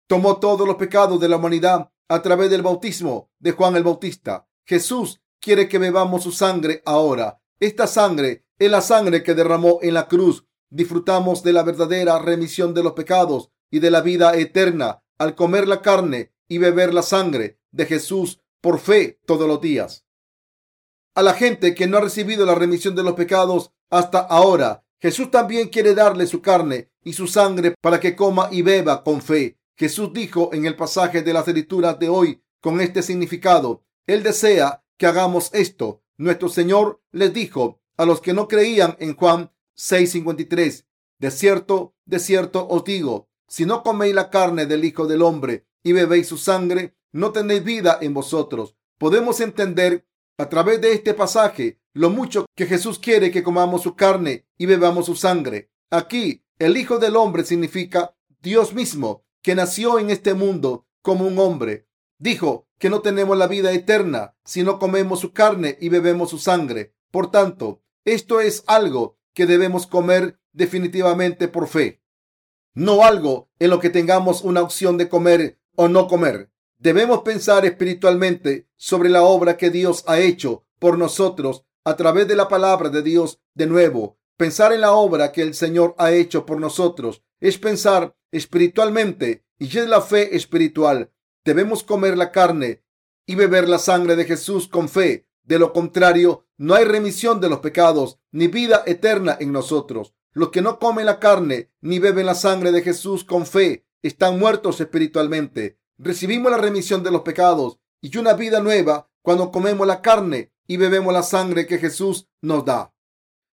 tomó 0.06 0.38
todos 0.38 0.66
los 0.66 0.76
pecados 0.76 1.18
de 1.18 1.28
la 1.28 1.38
humanidad 1.38 1.90
a 2.08 2.22
través 2.22 2.50
del 2.50 2.62
bautismo 2.62 3.30
de 3.38 3.52
Juan 3.52 3.74
el 3.74 3.82
Bautista. 3.82 4.46
Jesús 4.66 5.22
quiere 5.40 5.68
que 5.68 5.78
bebamos 5.78 6.22
su 6.22 6.30
sangre 6.30 6.82
ahora. 6.84 7.40
Esta 7.58 7.86
sangre 7.86 8.44
es 8.58 8.70
la 8.70 8.82
sangre 8.82 9.22
que 9.22 9.34
derramó 9.34 9.78
en 9.82 9.94
la 9.94 10.06
cruz. 10.08 10.46
Disfrutamos 10.68 11.42
de 11.42 11.54
la 11.54 11.62
verdadera 11.62 12.18
remisión 12.18 12.74
de 12.74 12.82
los 12.82 12.92
pecados 12.92 13.50
y 13.70 13.78
de 13.78 13.90
la 13.90 14.02
vida 14.02 14.36
eterna 14.36 15.02
al 15.18 15.34
comer 15.34 15.66
la 15.66 15.80
carne 15.80 16.32
y 16.52 16.58
beber 16.58 16.92
la 16.92 17.00
sangre 17.00 17.58
de 17.70 17.86
Jesús 17.86 18.38
por 18.60 18.78
fe 18.78 19.18
todos 19.24 19.48
los 19.48 19.62
días. 19.62 20.04
A 21.14 21.22
la 21.22 21.32
gente 21.32 21.74
que 21.74 21.86
no 21.86 21.96
ha 21.96 22.02
recibido 22.02 22.44
la 22.44 22.54
remisión 22.54 22.94
de 22.94 23.02
los 23.02 23.14
pecados 23.14 23.72
hasta 23.88 24.18
ahora, 24.18 24.84
Jesús 25.00 25.30
también 25.30 25.70
quiere 25.70 25.94
darle 25.94 26.26
su 26.26 26.42
carne 26.42 26.90
y 27.02 27.14
su 27.14 27.26
sangre 27.26 27.74
para 27.80 28.00
que 28.00 28.14
coma 28.14 28.50
y 28.52 28.60
beba 28.60 29.02
con 29.02 29.22
fe. 29.22 29.56
Jesús 29.76 30.12
dijo 30.12 30.50
en 30.52 30.66
el 30.66 30.76
pasaje 30.76 31.22
de 31.22 31.32
las 31.32 31.48
escrituras 31.48 31.98
de 31.98 32.10
hoy 32.10 32.42
con 32.60 32.82
este 32.82 33.02
significado, 33.02 33.82
Él 34.06 34.22
desea 34.22 34.84
que 34.98 35.06
hagamos 35.06 35.48
esto. 35.54 36.02
Nuestro 36.18 36.50
Señor 36.50 37.00
les 37.12 37.32
dijo 37.32 37.80
a 37.96 38.04
los 38.04 38.20
que 38.20 38.34
no 38.34 38.46
creían 38.46 38.94
en 39.00 39.16
Juan 39.16 39.50
6:53, 39.74 40.84
de 41.18 41.30
cierto, 41.30 41.94
de 42.04 42.18
cierto 42.18 42.68
os 42.68 42.84
digo, 42.84 43.30
si 43.48 43.64
no 43.64 43.82
coméis 43.82 44.14
la 44.14 44.28
carne 44.28 44.66
del 44.66 44.84
Hijo 44.84 45.06
del 45.06 45.22
Hombre 45.22 45.64
y 45.82 45.92
bebéis 45.92 46.28
su 46.28 46.36
sangre, 46.36 46.94
no 47.12 47.32
tenéis 47.32 47.64
vida 47.64 47.98
en 48.00 48.14
vosotros. 48.14 48.76
Podemos 48.98 49.40
entender 49.40 50.06
a 50.38 50.48
través 50.48 50.80
de 50.80 50.92
este 50.92 51.14
pasaje 51.14 51.80
lo 51.92 52.10
mucho 52.10 52.46
que 52.54 52.66
Jesús 52.66 52.98
quiere 52.98 53.30
que 53.30 53.42
comamos 53.42 53.82
su 53.82 53.94
carne 53.94 54.46
y 54.56 54.66
bebamos 54.66 55.06
su 55.06 55.14
sangre. 55.14 55.70
Aquí, 55.90 56.44
el 56.58 56.76
Hijo 56.76 56.98
del 56.98 57.16
Hombre 57.16 57.44
significa 57.44 58.14
Dios 58.40 58.72
mismo, 58.74 59.24
que 59.42 59.54
nació 59.54 59.98
en 59.98 60.10
este 60.10 60.34
mundo 60.34 60.86
como 61.02 61.26
un 61.26 61.38
hombre. 61.38 61.88
Dijo 62.18 62.68
que 62.78 62.88
no 62.88 63.00
tenemos 63.00 63.36
la 63.36 63.48
vida 63.48 63.72
eterna 63.72 64.36
si 64.44 64.62
no 64.62 64.78
comemos 64.78 65.20
su 65.20 65.32
carne 65.32 65.76
y 65.80 65.88
bebemos 65.88 66.30
su 66.30 66.38
sangre. 66.38 66.94
Por 67.10 67.30
tanto, 67.30 67.82
esto 68.04 68.40
es 68.40 68.64
algo 68.66 69.18
que 69.34 69.46
debemos 69.46 69.86
comer 69.86 70.38
definitivamente 70.52 71.48
por 71.48 71.68
fe, 71.68 72.02
no 72.74 73.04
algo 73.04 73.50
en 73.58 73.70
lo 73.70 73.80
que 73.80 73.90
tengamos 73.90 74.42
una 74.42 74.62
opción 74.62 74.98
de 74.98 75.08
comer 75.08 75.58
o 75.76 75.88
no 75.88 76.06
comer. 76.06 76.50
Debemos 76.78 77.22
pensar 77.22 77.64
espiritualmente 77.64 78.68
sobre 78.76 79.08
la 79.08 79.22
obra 79.22 79.56
que 79.56 79.70
Dios 79.70 80.04
ha 80.06 80.18
hecho 80.18 80.64
por 80.78 80.98
nosotros 80.98 81.64
a 81.84 81.96
través 81.96 82.26
de 82.26 82.36
la 82.36 82.48
palabra 82.48 82.90
de 82.90 83.02
Dios 83.02 83.40
de 83.54 83.66
nuevo. 83.66 84.18
Pensar 84.36 84.72
en 84.72 84.80
la 84.80 84.92
obra 84.92 85.30
que 85.30 85.42
el 85.42 85.54
Señor 85.54 85.94
ha 85.98 86.10
hecho 86.10 86.44
por 86.44 86.58
nosotros 86.58 87.22
es 87.40 87.58
pensar 87.58 88.16
espiritualmente 88.32 89.44
y 89.58 89.66
es 89.66 89.88
la 89.88 90.00
fe 90.00 90.34
espiritual. 90.34 91.12
Debemos 91.44 91.82
comer 91.82 92.16
la 92.16 92.32
carne 92.32 92.82
y 93.26 93.34
beber 93.36 93.68
la 93.68 93.78
sangre 93.78 94.16
de 94.16 94.24
Jesús 94.24 94.66
con 94.66 94.88
fe. 94.88 95.28
De 95.44 95.58
lo 95.58 95.72
contrario, 95.72 96.46
no 96.56 96.74
hay 96.74 96.84
remisión 96.84 97.40
de 97.40 97.48
los 97.48 97.60
pecados 97.60 98.18
ni 98.30 98.48
vida 98.48 98.82
eterna 98.86 99.36
en 99.38 99.52
nosotros. 99.52 100.14
Los 100.32 100.50
que 100.50 100.62
no 100.62 100.78
comen 100.78 101.06
la 101.06 101.20
carne 101.20 101.70
ni 101.80 101.98
beben 101.98 102.26
la 102.26 102.34
sangre 102.34 102.72
de 102.72 102.82
Jesús 102.82 103.22
con 103.24 103.46
fe 103.46 103.84
están 104.02 104.38
muertos 104.38 104.80
espiritualmente. 104.80 105.78
Recibimos 105.98 106.50
la 106.50 106.58
remisión 106.58 107.02
de 107.02 107.10
los 107.10 107.22
pecados 107.22 107.78
y 108.00 108.16
una 108.18 108.34
vida 108.34 108.60
nueva 108.60 109.08
cuando 109.22 109.50
comemos 109.50 109.86
la 109.86 110.02
carne 110.02 110.52
y 110.66 110.76
bebemos 110.76 111.12
la 111.12 111.22
sangre 111.22 111.66
que 111.66 111.78
Jesús 111.78 112.28
nos 112.40 112.64
da. 112.64 112.94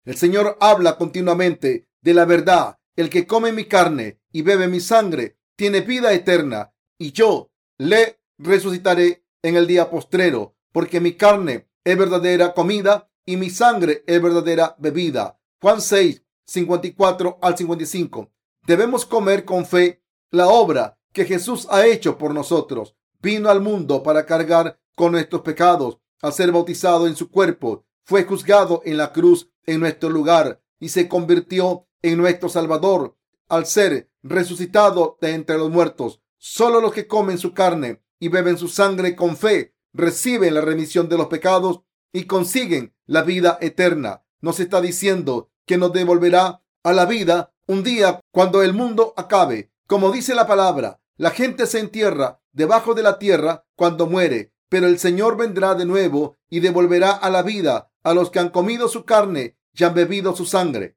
El 0.04 0.16
Señor 0.16 0.56
habla 0.60 0.96
continuamente 0.96 1.88
de 2.00 2.14
la 2.14 2.24
verdad. 2.24 2.78
El 2.94 3.10
que 3.10 3.26
come 3.26 3.52
mi 3.52 3.64
carne 3.64 4.20
y 4.32 4.42
bebe 4.42 4.68
mi 4.68 4.80
sangre 4.80 5.36
tiene 5.56 5.80
vida 5.80 6.12
eterna 6.12 6.72
y 6.98 7.12
yo 7.12 7.50
le 7.78 8.20
resucitaré 8.38 9.24
en 9.42 9.56
el 9.56 9.66
día 9.66 9.90
postrero, 9.90 10.56
porque 10.72 11.00
mi 11.00 11.14
carne 11.14 11.68
es 11.84 11.98
verdadera 11.98 12.54
comida 12.54 13.10
y 13.24 13.36
mi 13.36 13.50
sangre 13.50 14.04
es 14.06 14.22
verdadera 14.22 14.76
bebida. 14.78 15.40
Juan 15.60 15.80
6, 15.80 16.22
54 16.46 17.38
al 17.42 17.56
55. 17.56 18.30
Debemos 18.66 19.04
comer 19.04 19.44
con 19.44 19.66
fe 19.66 20.02
la 20.30 20.48
obra 20.48 20.98
que 21.12 21.24
Jesús 21.24 21.66
ha 21.70 21.86
hecho 21.86 22.18
por 22.18 22.34
nosotros. 22.34 22.94
Vino 23.20 23.48
al 23.48 23.60
mundo 23.60 24.02
para 24.02 24.26
cargar 24.26 24.78
con 24.94 25.12
nuestros 25.12 25.42
pecados. 25.42 25.98
Al 26.22 26.32
ser 26.32 26.52
bautizado 26.52 27.06
en 27.06 27.16
su 27.16 27.30
cuerpo, 27.30 27.84
fue 28.04 28.24
juzgado 28.24 28.82
en 28.84 28.96
la 28.96 29.12
cruz 29.12 29.50
en 29.66 29.80
nuestro 29.80 30.10
lugar 30.10 30.60
y 30.78 30.88
se 30.88 31.08
convirtió 31.08 31.86
en 32.02 32.18
nuestro 32.18 32.48
Salvador. 32.48 33.16
Al 33.48 33.66
ser 33.66 34.10
resucitado 34.22 35.18
de 35.20 35.32
entre 35.32 35.58
los 35.58 35.70
muertos, 35.70 36.20
solo 36.38 36.80
los 36.80 36.92
que 36.92 37.06
comen 37.06 37.38
su 37.38 37.52
carne 37.52 38.02
y 38.18 38.28
beben 38.28 38.58
su 38.58 38.68
sangre 38.68 39.14
con 39.14 39.36
fe 39.36 39.74
reciben 39.92 40.54
la 40.54 40.60
remisión 40.60 41.08
de 41.08 41.16
los 41.16 41.26
pecados 41.26 41.80
y 42.12 42.24
consiguen 42.24 42.94
la 43.06 43.22
vida 43.22 43.58
eterna. 43.60 44.24
Nos 44.40 44.60
está 44.60 44.80
diciendo 44.80 45.50
que 45.64 45.78
nos 45.78 45.92
devolverá 45.92 46.62
a 46.82 46.92
la 46.92 47.06
vida 47.06 47.52
un 47.66 47.82
día 47.82 48.20
cuando 48.30 48.62
el 48.62 48.72
mundo 48.72 49.14
acabe. 49.16 49.72
Como 49.86 50.10
dice 50.10 50.34
la 50.34 50.46
palabra, 50.46 51.00
la 51.16 51.30
gente 51.30 51.66
se 51.66 51.78
entierra 51.78 52.40
debajo 52.52 52.94
de 52.94 53.02
la 53.02 53.18
tierra 53.18 53.64
cuando 53.76 54.06
muere, 54.06 54.52
pero 54.68 54.86
el 54.86 54.98
Señor 54.98 55.36
vendrá 55.36 55.74
de 55.74 55.84
nuevo 55.84 56.36
y 56.48 56.60
devolverá 56.60 57.12
a 57.12 57.30
la 57.30 57.42
vida 57.42 57.92
a 58.02 58.14
los 58.14 58.30
que 58.30 58.40
han 58.40 58.50
comido 58.50 58.88
su 58.88 59.04
carne 59.04 59.56
y 59.72 59.84
han 59.84 59.94
bebido 59.94 60.34
su 60.34 60.44
sangre. 60.44 60.96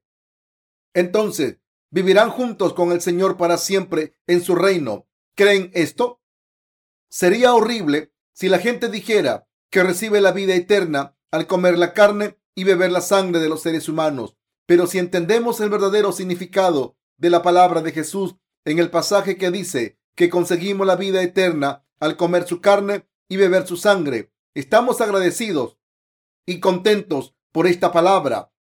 Entonces, 0.92 1.58
vivirán 1.90 2.30
juntos 2.30 2.74
con 2.74 2.92
el 2.92 3.00
Señor 3.00 3.36
para 3.36 3.58
siempre 3.58 4.16
en 4.26 4.42
su 4.42 4.54
reino. 4.54 5.06
¿Creen 5.36 5.70
esto? 5.74 6.20
Sería 7.08 7.54
horrible 7.54 8.12
si 8.32 8.48
la 8.48 8.58
gente 8.58 8.88
dijera 8.88 9.46
que 9.70 9.82
recibe 9.82 10.20
la 10.20 10.32
vida 10.32 10.54
eterna 10.54 11.16
al 11.30 11.46
comer 11.46 11.78
la 11.78 11.92
carne 11.92 12.38
y 12.54 12.64
beber 12.64 12.90
la 12.90 13.00
sangre 13.00 13.40
de 13.40 13.48
los 13.48 13.62
seres 13.62 13.88
humanos. 13.88 14.36
Pero 14.66 14.86
si 14.86 14.98
entendemos 14.98 15.60
el 15.60 15.70
verdadero 15.70 16.10
significado 16.12 16.96
de 17.16 17.30
la 17.30 17.42
palabra 17.42 17.82
de 17.82 17.92
Jesús 17.92 18.36
en 18.64 18.78
el 18.78 18.90
pasaje 18.90 19.36
que 19.36 19.50
dice 19.50 19.98
que 20.14 20.28
conseguimos 20.28 20.86
la 20.86 20.96
vida 20.96 21.22
eterna 21.22 21.84
al 21.98 22.16
comer 22.16 22.46
su 22.46 22.60
carne 22.60 23.06
y 23.28 23.36
beber 23.36 23.66
su 23.66 23.76
sangre, 23.76 24.32
estamos 24.54 25.00
agradecidos 25.00 25.78
y 26.46 26.60
contentos 26.60 27.34
por 27.52 27.66
esta 27.66 27.92
palabra. 27.92 28.52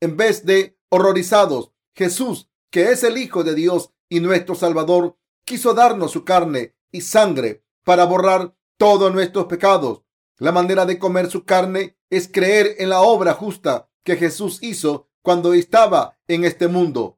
En 0.00 0.16
vez 0.16 0.44
de 0.44 0.78
horrorizados, 0.90 1.72
Jesús, 1.94 2.50
que 2.70 2.90
es 2.90 3.02
el 3.02 3.18
Hijo 3.18 3.44
de 3.44 3.54
Dios 3.54 3.90
y 4.08 4.20
nuestro 4.20 4.54
Salvador, 4.54 5.16
quiso 5.44 5.74
darnos 5.74 6.12
su 6.12 6.24
carne 6.24 6.76
y 6.92 7.00
sangre 7.00 7.64
para 7.84 8.04
borrar 8.04 8.54
todos 8.76 9.12
nuestros 9.12 9.46
pecados. 9.46 10.02
La 10.36 10.52
manera 10.52 10.86
de 10.86 10.98
comer 10.98 11.30
su 11.30 11.44
carne 11.44 11.98
es 12.10 12.28
creer 12.28 12.76
en 12.78 12.90
la 12.90 13.00
obra 13.00 13.34
justa 13.34 13.90
que 14.04 14.16
Jesús 14.16 14.58
hizo 14.62 15.08
cuando 15.22 15.52
estaba 15.52 16.18
en 16.28 16.44
este 16.44 16.68
mundo. 16.68 17.17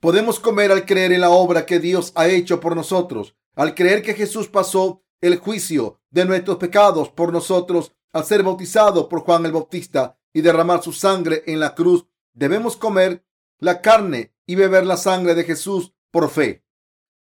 Podemos 0.00 0.38
comer 0.38 0.70
al 0.70 0.86
creer 0.86 1.12
en 1.12 1.22
la 1.22 1.30
obra 1.30 1.66
que 1.66 1.80
Dios 1.80 2.12
ha 2.14 2.28
hecho 2.28 2.60
por 2.60 2.76
nosotros, 2.76 3.34
al 3.56 3.74
creer 3.74 4.02
que 4.02 4.14
Jesús 4.14 4.46
pasó 4.46 5.02
el 5.20 5.38
juicio 5.38 6.00
de 6.10 6.24
nuestros 6.24 6.58
pecados 6.58 7.08
por 7.08 7.32
nosotros, 7.32 7.92
al 8.12 8.24
ser 8.24 8.44
bautizado 8.44 9.08
por 9.08 9.20
Juan 9.20 9.44
el 9.44 9.52
Bautista 9.52 10.16
y 10.32 10.40
derramar 10.40 10.82
su 10.84 10.92
sangre 10.92 11.42
en 11.46 11.58
la 11.58 11.74
cruz. 11.74 12.06
Debemos 12.32 12.76
comer 12.76 13.24
la 13.58 13.80
carne 13.80 14.34
y 14.46 14.54
beber 14.54 14.86
la 14.86 14.96
sangre 14.96 15.34
de 15.34 15.42
Jesús 15.42 15.92
por 16.12 16.30
fe. 16.30 16.64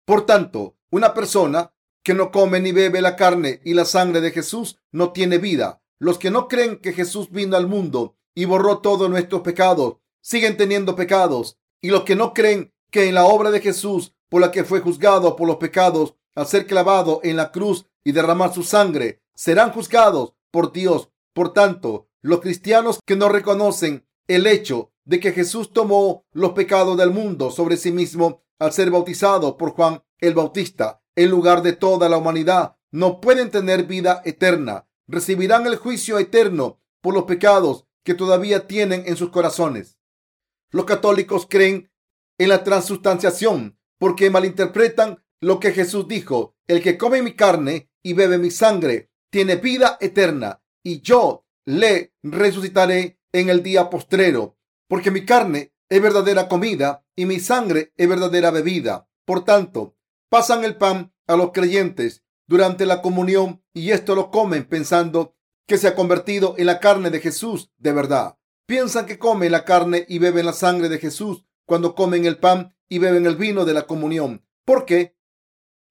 Por 0.06 0.28
tanto, 0.28 0.78
una 0.92 1.16
persona 1.16 1.74
que 2.04 2.14
no 2.14 2.32
come 2.32 2.60
ni 2.60 2.72
bebe 2.72 3.02
la 3.02 3.16
carne 3.16 3.60
y 3.66 3.74
la 3.74 3.86
sangre 3.86 4.22
de 4.22 4.32
Jesús 4.32 4.80
no 4.92 5.12
tiene 5.14 5.40
vida. 5.40 5.82
Los 5.98 6.20
que 6.20 6.30
no 6.30 6.48
creen 6.48 6.78
que 6.78 6.94
Jesús 6.94 7.32
vino 7.32 7.58
al 7.58 7.66
mundo 7.66 8.16
y 8.36 8.46
borró 8.46 8.80
todos 8.80 9.10
nuestros 9.10 9.42
pecados, 9.42 9.96
siguen 10.22 10.58
teniendo 10.58 10.96
pecados. 10.96 11.58
Y 11.82 11.90
los 11.90 12.04
que 12.04 12.16
no 12.16 12.34
creen 12.34 12.74
que 12.92 13.08
en 13.08 13.16
la 13.16 13.26
obra 13.26 13.52
de 13.52 13.62
Jesús, 13.62 14.14
por 14.30 14.42
la 14.42 14.52
que 14.52 14.64
fue 14.64 14.82
juzgado 14.82 15.36
por 15.36 15.48
los 15.48 15.58
pecados, 15.58 16.16
al 16.36 16.48
ser 16.48 16.68
clavado 16.68 17.20
en 17.24 17.36
la 17.36 17.52
cruz 17.52 17.86
y 18.04 18.12
derramar 18.12 18.54
su 18.54 18.64
sangre, 18.64 19.22
serán 19.36 19.72
juzgados 19.72 20.34
por 20.52 20.72
Dios. 20.72 21.10
Por 21.34 21.54
tanto, 21.54 22.10
los 22.22 22.42
cristianos 22.42 23.00
que 23.06 23.16
no 23.16 23.30
reconocen 23.30 24.08
el 24.28 24.48
hecho 24.48 24.92
de 25.06 25.20
que 25.20 25.32
Jesús 25.32 25.72
tomó 25.72 26.26
los 26.32 26.52
pecados 26.52 26.98
del 26.98 27.12
mundo 27.12 27.52
sobre 27.52 27.78
sí 27.78 27.92
mismo 27.92 28.42
al 28.60 28.74
ser 28.74 28.92
bautizado 28.92 29.58
por 29.58 29.72
Juan 29.72 30.04
el 30.20 30.34
Bautista 30.34 31.02
en 31.18 31.32
lugar 31.32 31.64
de 31.64 31.74
toda 31.74 32.10
la 32.10 32.18
humanidad, 32.18 32.78
no 32.92 33.20
pueden 33.20 33.50
tener 33.50 33.86
vida 33.86 34.22
eterna. 34.24 34.88
Recibirán 35.08 35.66
el 35.66 35.76
juicio 35.76 36.20
eterno 36.20 36.80
por 37.02 37.16
los 37.16 37.24
pecados 37.24 37.86
que 38.04 38.14
todavía 38.14 38.68
tienen 38.68 39.04
en 39.08 39.18
sus 39.18 39.32
corazones. 39.32 39.97
Los 40.72 40.86
católicos 40.86 41.48
creen 41.50 41.92
en 42.38 42.50
la 42.50 42.64
transustanciación 42.64 43.80
porque 43.98 44.30
malinterpretan 44.30 45.24
lo 45.40 45.60
que 45.60 45.72
Jesús 45.72 46.08
dijo. 46.08 46.56
El 46.68 46.82
que 46.82 46.98
come 46.98 47.22
mi 47.22 47.36
carne 47.36 47.90
y 48.04 48.14
bebe 48.14 48.38
mi 48.38 48.52
sangre 48.52 49.12
tiene 49.30 49.56
vida 49.56 49.98
eterna 50.00 50.62
y 50.84 51.02
yo 51.02 51.46
le 51.66 52.14
resucitaré 52.24 53.20
en 53.34 53.50
el 53.50 53.62
día 53.62 53.90
postrero, 53.90 54.58
porque 54.88 55.12
mi 55.12 55.26
carne 55.26 55.74
es 55.90 56.02
verdadera 56.02 56.48
comida 56.48 57.06
y 57.16 57.26
mi 57.26 57.40
sangre 57.40 57.94
es 57.98 58.08
verdadera 58.08 58.52
bebida. 58.52 59.10
Por 59.26 59.44
tanto, 59.44 59.98
pasan 60.30 60.64
el 60.64 60.78
pan 60.78 61.14
a 61.28 61.36
los 61.36 61.52
creyentes 61.52 62.24
durante 62.48 62.86
la 62.86 63.02
comunión 63.02 63.64
y 63.74 63.92
esto 63.92 64.16
lo 64.16 64.32
comen 64.32 64.66
pensando 64.66 65.36
que 65.68 65.78
se 65.78 65.88
ha 65.88 65.96
convertido 65.96 66.56
en 66.58 66.66
la 66.66 66.80
carne 66.80 67.10
de 67.10 67.20
Jesús 67.20 67.72
de 67.78 67.92
verdad. 67.92 68.37
Piensan 68.68 69.06
que 69.06 69.18
comen 69.18 69.54
la 69.54 69.64
carne 69.64 70.06
y 70.10 70.20
beben 70.20 70.46
la 70.46 70.52
sangre 70.52 70.90
de 70.90 71.00
Jesús 71.00 71.46
cuando 71.66 71.96
comen 71.96 72.26
el 72.26 72.38
pan 72.38 72.76
y 72.90 73.00
beben 73.00 73.26
el 73.26 73.38
vino 73.38 73.64
de 73.64 73.74
la 73.74 73.88
comunión. 73.88 74.46
¿Por 74.66 74.84
qué? 74.84 75.16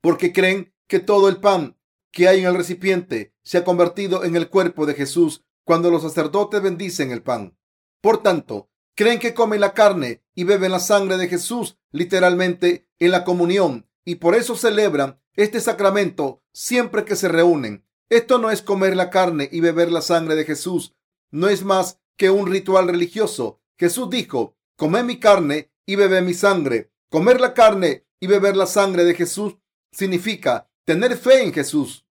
Porque 0.02 0.30
creen 0.30 0.74
que 0.86 1.00
todo 1.00 1.30
el 1.30 1.38
pan 1.38 1.78
que 2.12 2.28
hay 2.28 2.40
en 2.40 2.44
el 2.44 2.54
recipiente 2.54 3.34
se 3.42 3.56
ha 3.56 3.64
convertido 3.64 4.24
en 4.24 4.36
el 4.36 4.50
cuerpo 4.50 4.84
de 4.84 4.92
Jesús 4.92 5.42
cuando 5.64 5.90
los 5.90 6.02
sacerdotes 6.02 6.60
bendicen 6.60 7.12
el 7.12 7.22
pan. 7.22 7.56
Por 8.02 8.22
tanto, 8.22 8.68
creen 8.94 9.20
que 9.20 9.32
comen 9.32 9.60
la 9.60 9.72
carne 9.72 10.22
y 10.34 10.44
beben 10.44 10.70
la 10.70 10.80
sangre 10.80 11.16
de 11.16 11.28
Jesús 11.28 11.78
literalmente 11.92 12.90
en 12.98 13.10
la 13.10 13.24
comunión 13.24 13.88
y 14.04 14.16
por 14.16 14.34
eso 14.34 14.54
celebran 14.54 15.18
este 15.32 15.62
sacramento 15.62 16.42
siempre 16.52 17.06
que 17.06 17.16
se 17.16 17.28
reúnen. 17.28 17.86
Esto 18.10 18.36
no 18.36 18.50
es 18.50 18.60
comer 18.60 18.96
la 18.96 19.08
carne 19.08 19.48
y 19.50 19.60
beber 19.60 19.90
la 19.90 20.02
sangre 20.02 20.34
de 20.36 20.44
Jesús, 20.44 20.94
no 21.30 21.48
es 21.48 21.64
más 21.64 22.00
que 22.16 22.30
un 22.30 22.46
ritual 22.46 22.88
religioso. 22.88 23.60
Jesús 23.78 24.10
dijo, 24.10 24.56
comed 24.76 25.04
mi 25.04 25.18
carne 25.18 25.72
y 25.84 25.96
bebe 25.96 26.22
mi 26.22 26.34
sangre. 26.34 26.92
Comer 27.10 27.40
la 27.40 27.54
carne 27.54 28.06
y 28.20 28.26
beber 28.26 28.56
la 28.56 28.66
sangre 28.66 29.04
de 29.04 29.14
Jesús 29.14 29.56
significa 29.92 30.70
tener 30.84 31.16
fe 31.16 31.42
en 31.42 31.52
Jesús, 31.52 32.06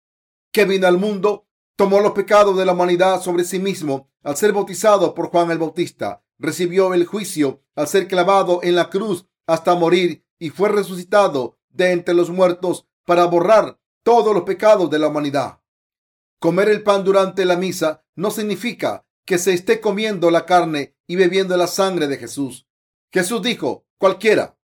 que 0.52 0.66
vino 0.66 0.88
al 0.88 0.98
mundo, 0.98 1.48
tomó 1.76 2.00
los 2.00 2.12
pecados 2.12 2.58
de 2.58 2.66
la 2.66 2.74
humanidad 2.74 3.22
sobre 3.22 3.44
sí 3.44 3.60
mismo 3.60 4.10
al 4.24 4.38
ser 4.38 4.54
bautizado 4.54 5.14
por 5.14 5.30
Juan 5.30 5.52
el 5.52 5.58
Bautista, 5.58 6.24
recibió 6.38 6.94
el 6.94 7.06
juicio 7.06 7.62
al 7.76 7.88
ser 7.88 8.08
clavado 8.08 8.62
en 8.64 8.76
la 8.76 8.90
cruz 8.90 9.26
hasta 9.48 9.76
morir 9.76 10.26
y 10.40 10.50
fue 10.50 10.70
resucitado 10.70 11.58
de 11.70 11.92
entre 11.92 12.14
los 12.14 12.30
muertos 12.30 12.88
para 13.06 13.26
borrar 13.26 13.80
todos 14.04 14.34
los 14.34 14.44
pecados 14.44 14.90
de 14.90 15.00
la 15.00 15.08
humanidad. 15.08 15.60
Comer 16.40 16.70
el 16.70 16.84
pan 16.84 17.04
durante 17.04 17.46
la 17.46 17.58
misa 17.58 18.04
no 18.16 18.32
significa 18.32 19.06
que 19.26 19.38
se 19.38 19.54
esté 19.54 19.80
comiendo 19.80 20.32
la 20.32 20.46
carne 20.46 20.96
y 21.08 21.16
bebiendo 21.16 21.56
la 21.58 21.68
sangre 21.68 22.08
de 22.08 22.18
Jesús. 22.18 22.68
Jesús 23.12 23.42
dijo, 23.42 23.86
cualquiera, 23.98 24.58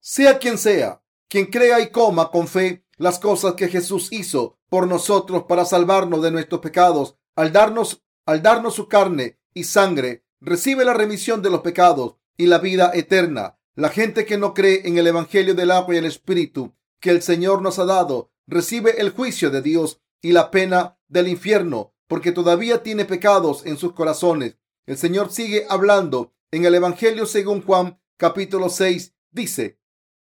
sea 0.00 0.38
quien 0.38 0.58
sea, 0.58 1.02
quien 1.28 1.46
crea 1.46 1.80
y 1.80 1.90
coma 1.90 2.30
con 2.30 2.48
fe 2.48 2.84
las 2.96 3.18
cosas 3.18 3.54
que 3.54 3.68
Jesús 3.68 4.08
hizo 4.12 4.58
por 4.68 4.86
nosotros 4.86 5.44
para 5.48 5.64
salvarnos 5.64 6.22
de 6.22 6.30
nuestros 6.30 6.60
pecados, 6.60 7.16
al 7.34 7.52
darnos, 7.52 8.02
al 8.24 8.42
darnos 8.42 8.74
su 8.74 8.88
carne 8.88 9.38
y 9.52 9.64
sangre, 9.64 10.24
recibe 10.40 10.84
la 10.84 10.94
remisión 10.94 11.42
de 11.42 11.50
los 11.50 11.60
pecados 11.60 12.16
y 12.36 12.46
la 12.46 12.58
vida 12.58 12.90
eterna. 12.94 13.58
La 13.74 13.90
gente 13.90 14.24
que 14.24 14.38
no 14.38 14.54
cree 14.54 14.88
en 14.88 14.96
el 14.96 15.06
Evangelio 15.06 15.54
del 15.54 15.70
agua 15.70 15.94
y 15.94 15.98
el 15.98 16.06
Espíritu 16.06 16.74
que 17.00 17.10
el 17.10 17.22
Señor 17.22 17.60
nos 17.60 17.78
ha 17.78 17.84
dado, 17.84 18.30
recibe 18.46 19.00
el 19.00 19.10
juicio 19.10 19.50
de 19.50 19.60
Dios 19.62 20.00
y 20.22 20.32
la 20.32 20.50
pena 20.50 20.98
del 21.08 21.28
infierno, 21.28 21.94
porque 22.08 22.32
todavía 22.32 22.82
tiene 22.82 23.04
pecados 23.04 23.64
en 23.66 23.76
sus 23.76 23.92
corazones. 23.92 24.56
El 24.86 24.96
Señor 24.96 25.32
sigue 25.32 25.66
hablando 25.68 26.32
en 26.50 26.64
el 26.64 26.74
Evangelio 26.74 27.26
según 27.26 27.62
Juan 27.62 28.00
capítulo 28.16 28.68
6. 28.68 29.14
Dice, 29.30 29.78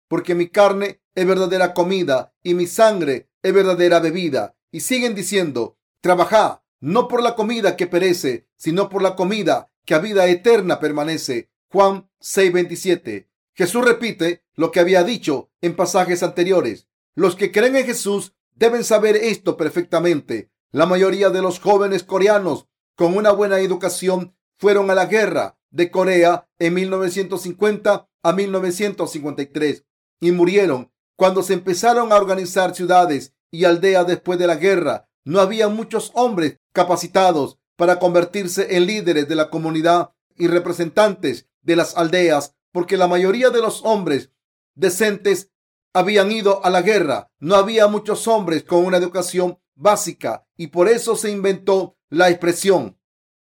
porque 0.08 0.36
mi 0.36 0.50
carne 0.50 1.02
es 1.16 1.26
verdadera 1.26 1.74
comida 1.74 2.34
y 2.44 2.54
mi 2.54 2.68
sangre 2.68 3.30
es 3.42 3.54
verdadera 3.54 4.00
bebida. 4.00 4.56
Y 4.72 4.82
siguen 4.82 5.16
diciendo, 5.16 5.78
trabajad 6.02 6.60
no 6.80 7.08
por 7.08 7.24
la 7.24 7.36
comida 7.36 7.76
que 7.76 7.88
perece, 7.88 8.48
sino 8.58 8.90
por 8.90 9.02
la 9.02 9.16
comida 9.16 9.72
que 9.86 9.96
a 9.96 10.00
vida 10.00 10.28
eterna 10.28 10.80
permanece. 10.80 11.50
Juan 11.70 12.10
6:27. 12.20 13.28
Jesús 13.54 13.84
repite 13.84 14.44
lo 14.56 14.72
que 14.72 14.80
había 14.80 15.04
dicho 15.04 15.50
en 15.62 15.76
pasajes 15.76 16.22
anteriores. 16.22 16.88
Los 17.16 17.36
que 17.36 17.52
creen 17.52 17.76
en 17.76 17.86
Jesús 17.86 18.34
deben 18.54 18.84
saber 18.84 19.16
esto 19.16 19.58
perfectamente. 19.58 20.52
La 20.72 20.86
mayoría 20.86 21.30
de 21.30 21.42
los 21.42 21.60
jóvenes 21.60 22.04
coreanos 22.04 22.68
con 22.96 23.16
una 23.16 23.32
buena 23.32 23.60
educación 23.60 24.36
fueron 24.58 24.92
a 24.92 24.96
la 24.96 25.06
guerra 25.06 25.58
de 25.70 25.90
Corea 25.92 26.50
en 26.60 26.74
1950 26.74 28.10
a 28.22 28.34
1953 28.34 29.86
y 30.20 30.32
murieron 30.32 30.92
cuando 31.16 31.42
se 31.42 31.54
empezaron 31.54 32.12
a 32.12 32.18
organizar 32.18 32.76
ciudades 32.76 33.34
y 33.50 33.64
aldeas 33.64 34.06
después 34.08 34.38
de 34.40 34.48
la 34.48 34.56
guerra. 34.56 35.10
No 35.24 35.40
había 35.40 35.70
muchos 35.70 36.12
hombres 36.16 36.60
capacitados 36.74 37.60
para 37.78 38.00
convertirse 38.00 38.76
en 38.76 38.88
líderes 38.88 39.30
de 39.30 39.36
la 39.36 39.50
comunidad 39.50 40.12
y 40.36 40.48
representantes 40.48 41.48
de 41.62 41.78
las 41.78 41.96
aldeas 41.96 42.56
porque 42.74 42.98
la 42.98 43.08
mayoría 43.08 43.52
de 43.52 43.62
los 43.62 43.86
hombres 43.86 44.32
decentes 44.76 45.50
habían 45.94 46.32
ido 46.32 46.64
a 46.66 46.70
la 46.70 46.82
guerra. 46.82 47.32
No 47.40 47.56
había 47.56 47.88
muchos 47.88 48.28
hombres 48.28 48.64
con 48.64 48.86
una 48.86 48.98
educación 48.98 49.60
básica 49.78 50.46
y 50.58 50.68
por 50.68 50.90
eso 50.90 51.16
se 51.16 51.32
inventó 51.32 51.98
la 52.10 52.30
expresión. 52.30 53.00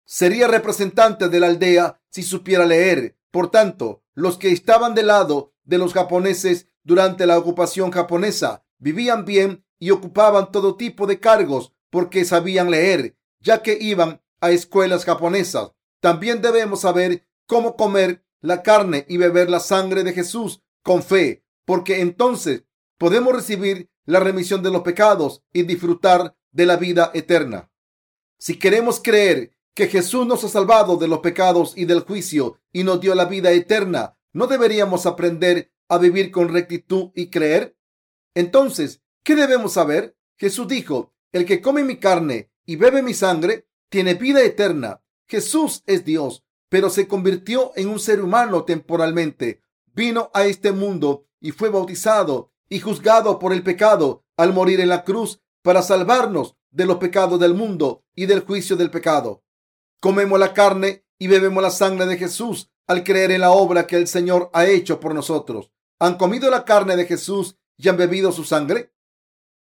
Sería 0.05 0.47
representante 0.47 1.29
de 1.29 1.39
la 1.39 1.47
aldea 1.47 2.01
si 2.09 2.23
supiera 2.23 2.65
leer. 2.65 3.17
Por 3.31 3.51
tanto, 3.51 4.03
los 4.13 4.37
que 4.37 4.51
estaban 4.51 4.95
del 4.95 5.07
lado 5.07 5.53
de 5.63 5.77
los 5.77 5.93
japoneses 5.93 6.69
durante 6.83 7.25
la 7.25 7.37
ocupación 7.37 7.91
japonesa 7.91 8.65
vivían 8.79 9.25
bien 9.25 9.65
y 9.77 9.91
ocupaban 9.91 10.51
todo 10.51 10.75
tipo 10.75 11.05
de 11.05 11.19
cargos 11.19 11.73
porque 11.89 12.25
sabían 12.25 12.71
leer, 12.71 13.17
ya 13.39 13.61
que 13.61 13.77
iban 13.79 14.21
a 14.41 14.51
escuelas 14.51 15.05
japonesas. 15.05 15.71
También 15.99 16.41
debemos 16.41 16.81
saber 16.81 17.27
cómo 17.45 17.75
comer 17.75 18.23
la 18.41 18.63
carne 18.63 19.05
y 19.09 19.17
beber 19.17 19.49
la 19.49 19.59
sangre 19.59 20.03
de 20.03 20.13
Jesús 20.13 20.61
con 20.83 21.03
fe, 21.03 21.43
porque 21.65 22.01
entonces 22.01 22.63
podemos 22.97 23.33
recibir 23.33 23.89
la 24.09 24.19
remisión 24.19 24.63
de 24.63 24.71
los 24.71 24.81
pecados 24.81 25.43
y 25.53 25.63
disfrutar 25.63 26.35
de 26.51 26.65
la 26.65 26.77
vida 26.77 27.11
eterna. 27.13 27.71
Si 28.37 28.57
queremos 28.57 29.01
creer 29.01 29.55
que 29.73 29.87
Jesús 29.87 30.25
nos 30.25 30.43
ha 30.43 30.49
salvado 30.49 30.97
de 30.97 31.07
los 31.07 31.19
pecados 31.19 31.73
y 31.77 31.85
del 31.85 32.01
juicio 32.01 32.59
y 32.71 32.83
nos 32.83 33.01
dio 33.01 33.15
la 33.15 33.25
vida 33.25 33.51
eterna, 33.51 34.17
¿no 34.33 34.47
deberíamos 34.47 35.05
aprender 35.05 35.71
a 35.87 35.97
vivir 35.97 36.31
con 36.31 36.49
rectitud 36.49 37.11
y 37.15 37.29
creer? 37.29 37.77
Entonces, 38.33 39.01
¿qué 39.23 39.35
debemos 39.35 39.73
saber? 39.73 40.17
Jesús 40.37 40.67
dijo, 40.67 41.13
el 41.31 41.45
que 41.45 41.61
come 41.61 41.83
mi 41.83 41.97
carne 41.97 42.51
y 42.65 42.75
bebe 42.75 43.01
mi 43.01 43.13
sangre 43.13 43.67
tiene 43.89 44.15
vida 44.15 44.41
eterna. 44.41 45.01
Jesús 45.27 45.83
es 45.85 46.05
Dios 46.05 46.43
pero 46.69 46.89
se 46.89 47.07
convirtió 47.07 47.71
en 47.75 47.89
un 47.89 47.99
ser 47.99 48.21
humano 48.21 48.63
temporalmente. 48.63 49.63
Vino 49.87 50.29
a 50.33 50.45
este 50.45 50.71
mundo 50.71 51.25
y 51.41 51.51
fue 51.51 51.69
bautizado 51.69 52.53
y 52.69 52.79
juzgado 52.79 53.39
por 53.39 53.51
el 53.51 53.63
pecado 53.63 54.23
al 54.37 54.53
morir 54.53 54.79
en 54.79 54.89
la 54.89 55.03
cruz 55.03 55.41
para 55.63 55.81
salvarnos 55.81 56.55
de 56.71 56.85
los 56.85 56.97
pecados 56.97 57.39
del 57.39 57.55
mundo 57.55 58.05
y 58.15 58.27
del 58.27 58.41
juicio 58.41 58.77
del 58.77 58.91
pecado. 58.91 59.43
Comemos 59.99 60.39
la 60.39 60.53
carne 60.53 61.05
y 61.17 61.27
bebemos 61.27 61.61
la 61.61 61.71
sangre 61.71 62.05
de 62.05 62.17
Jesús 62.17 62.71
al 62.87 63.03
creer 63.03 63.31
en 63.31 63.41
la 63.41 63.51
obra 63.51 63.85
que 63.85 63.97
el 63.97 64.07
Señor 64.07 64.49
ha 64.53 64.65
hecho 64.65 64.99
por 64.99 65.13
nosotros. 65.13 65.71
¿Han 65.99 66.17
comido 66.17 66.49
la 66.49 66.63
carne 66.63 66.95
de 66.95 67.05
Jesús 67.05 67.57
y 67.77 67.89
han 67.89 67.97
bebido 67.97 68.31
su 68.31 68.43
sangre? 68.43 68.93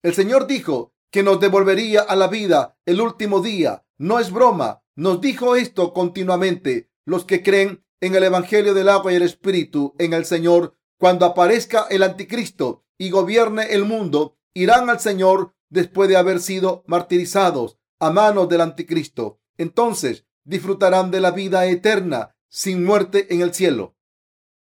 El 0.01 0.13
Señor 0.13 0.47
dijo 0.47 0.93
que 1.11 1.23
nos 1.23 1.39
devolvería 1.39 2.01
a 2.01 2.15
la 2.15 2.27
vida 2.27 2.77
el 2.85 3.01
último 3.01 3.41
día. 3.41 3.85
No 3.97 4.19
es 4.19 4.31
broma, 4.31 4.83
nos 4.95 5.21
dijo 5.21 5.55
esto 5.55 5.93
continuamente. 5.93 6.91
Los 7.05 7.25
que 7.25 7.43
creen 7.43 7.85
en 8.01 8.15
el 8.15 8.23
Evangelio 8.23 8.73
del 8.73 8.89
agua 8.89 9.13
y 9.13 9.15
el 9.15 9.21
Espíritu 9.21 9.95
en 9.99 10.13
el 10.13 10.25
Señor, 10.25 10.75
cuando 10.97 11.25
aparezca 11.25 11.87
el 11.89 12.03
anticristo 12.03 12.84
y 12.97 13.09
gobierne 13.09 13.73
el 13.73 13.85
mundo, 13.85 14.37
irán 14.53 14.89
al 14.89 14.99
Señor 14.99 15.53
después 15.69 16.09
de 16.09 16.17
haber 16.17 16.39
sido 16.39 16.83
martirizados 16.87 17.77
a 17.99 18.11
manos 18.11 18.49
del 18.49 18.61
anticristo. 18.61 19.39
Entonces 19.57 20.25
disfrutarán 20.43 21.11
de 21.11 21.21
la 21.21 21.31
vida 21.31 21.65
eterna 21.65 22.35
sin 22.47 22.83
muerte 22.83 23.33
en 23.33 23.41
el 23.41 23.53
cielo. 23.53 23.95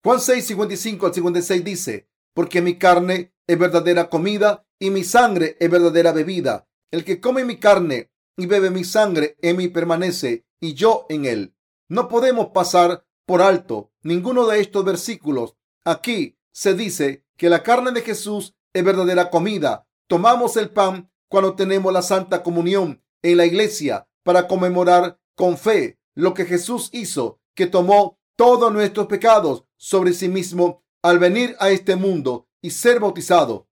Juan 0.02 0.20
6, 0.20 0.46
55 0.46 1.06
al 1.06 1.14
56 1.14 1.64
dice, 1.64 2.08
porque 2.34 2.62
mi 2.62 2.78
carne 2.78 3.34
es 3.46 3.58
verdadera 3.58 4.08
comida 4.08 4.66
y 4.78 4.90
mi 4.90 5.04
sangre 5.04 5.56
es 5.60 5.70
verdadera 5.70 6.12
bebida. 6.12 6.68
El 6.90 7.04
que 7.04 7.20
come 7.20 7.44
mi 7.44 7.58
carne 7.58 8.10
y 8.36 8.46
bebe 8.46 8.70
mi 8.70 8.84
sangre 8.84 9.36
en 9.42 9.56
mí 9.56 9.68
permanece 9.68 10.46
y 10.60 10.74
yo 10.74 11.06
en 11.08 11.24
él. 11.26 11.54
No 11.88 12.08
podemos 12.08 12.48
pasar 12.48 13.06
por 13.26 13.42
alto 13.42 13.92
ninguno 14.02 14.46
de 14.46 14.60
estos 14.60 14.84
versículos. 14.84 15.56
Aquí 15.84 16.38
se 16.52 16.74
dice 16.74 17.21
que 17.36 17.48
la 17.48 17.62
carne 17.62 17.92
de 17.92 18.02
Jesús 18.02 18.54
es 18.72 18.84
verdadera 18.84 19.30
comida. 19.30 19.86
Tomamos 20.06 20.56
el 20.56 20.70
pan 20.70 21.10
cuando 21.28 21.54
tenemos 21.54 21.92
la 21.92 22.02
Santa 22.02 22.42
Comunión 22.42 23.02
en 23.22 23.36
la 23.36 23.46
iglesia 23.46 24.08
para 24.22 24.46
conmemorar 24.46 25.18
con 25.34 25.56
fe 25.56 25.98
lo 26.14 26.34
que 26.34 26.44
Jesús 26.44 26.90
hizo, 26.92 27.40
que 27.54 27.66
tomó 27.66 28.18
todos 28.36 28.72
nuestros 28.72 29.06
pecados 29.06 29.64
sobre 29.76 30.12
sí 30.12 30.28
mismo 30.28 30.84
al 31.02 31.18
venir 31.18 31.56
a 31.58 31.70
este 31.70 31.96
mundo 31.96 32.48
y 32.60 32.70
ser 32.70 33.00
bautizado. 33.00 33.68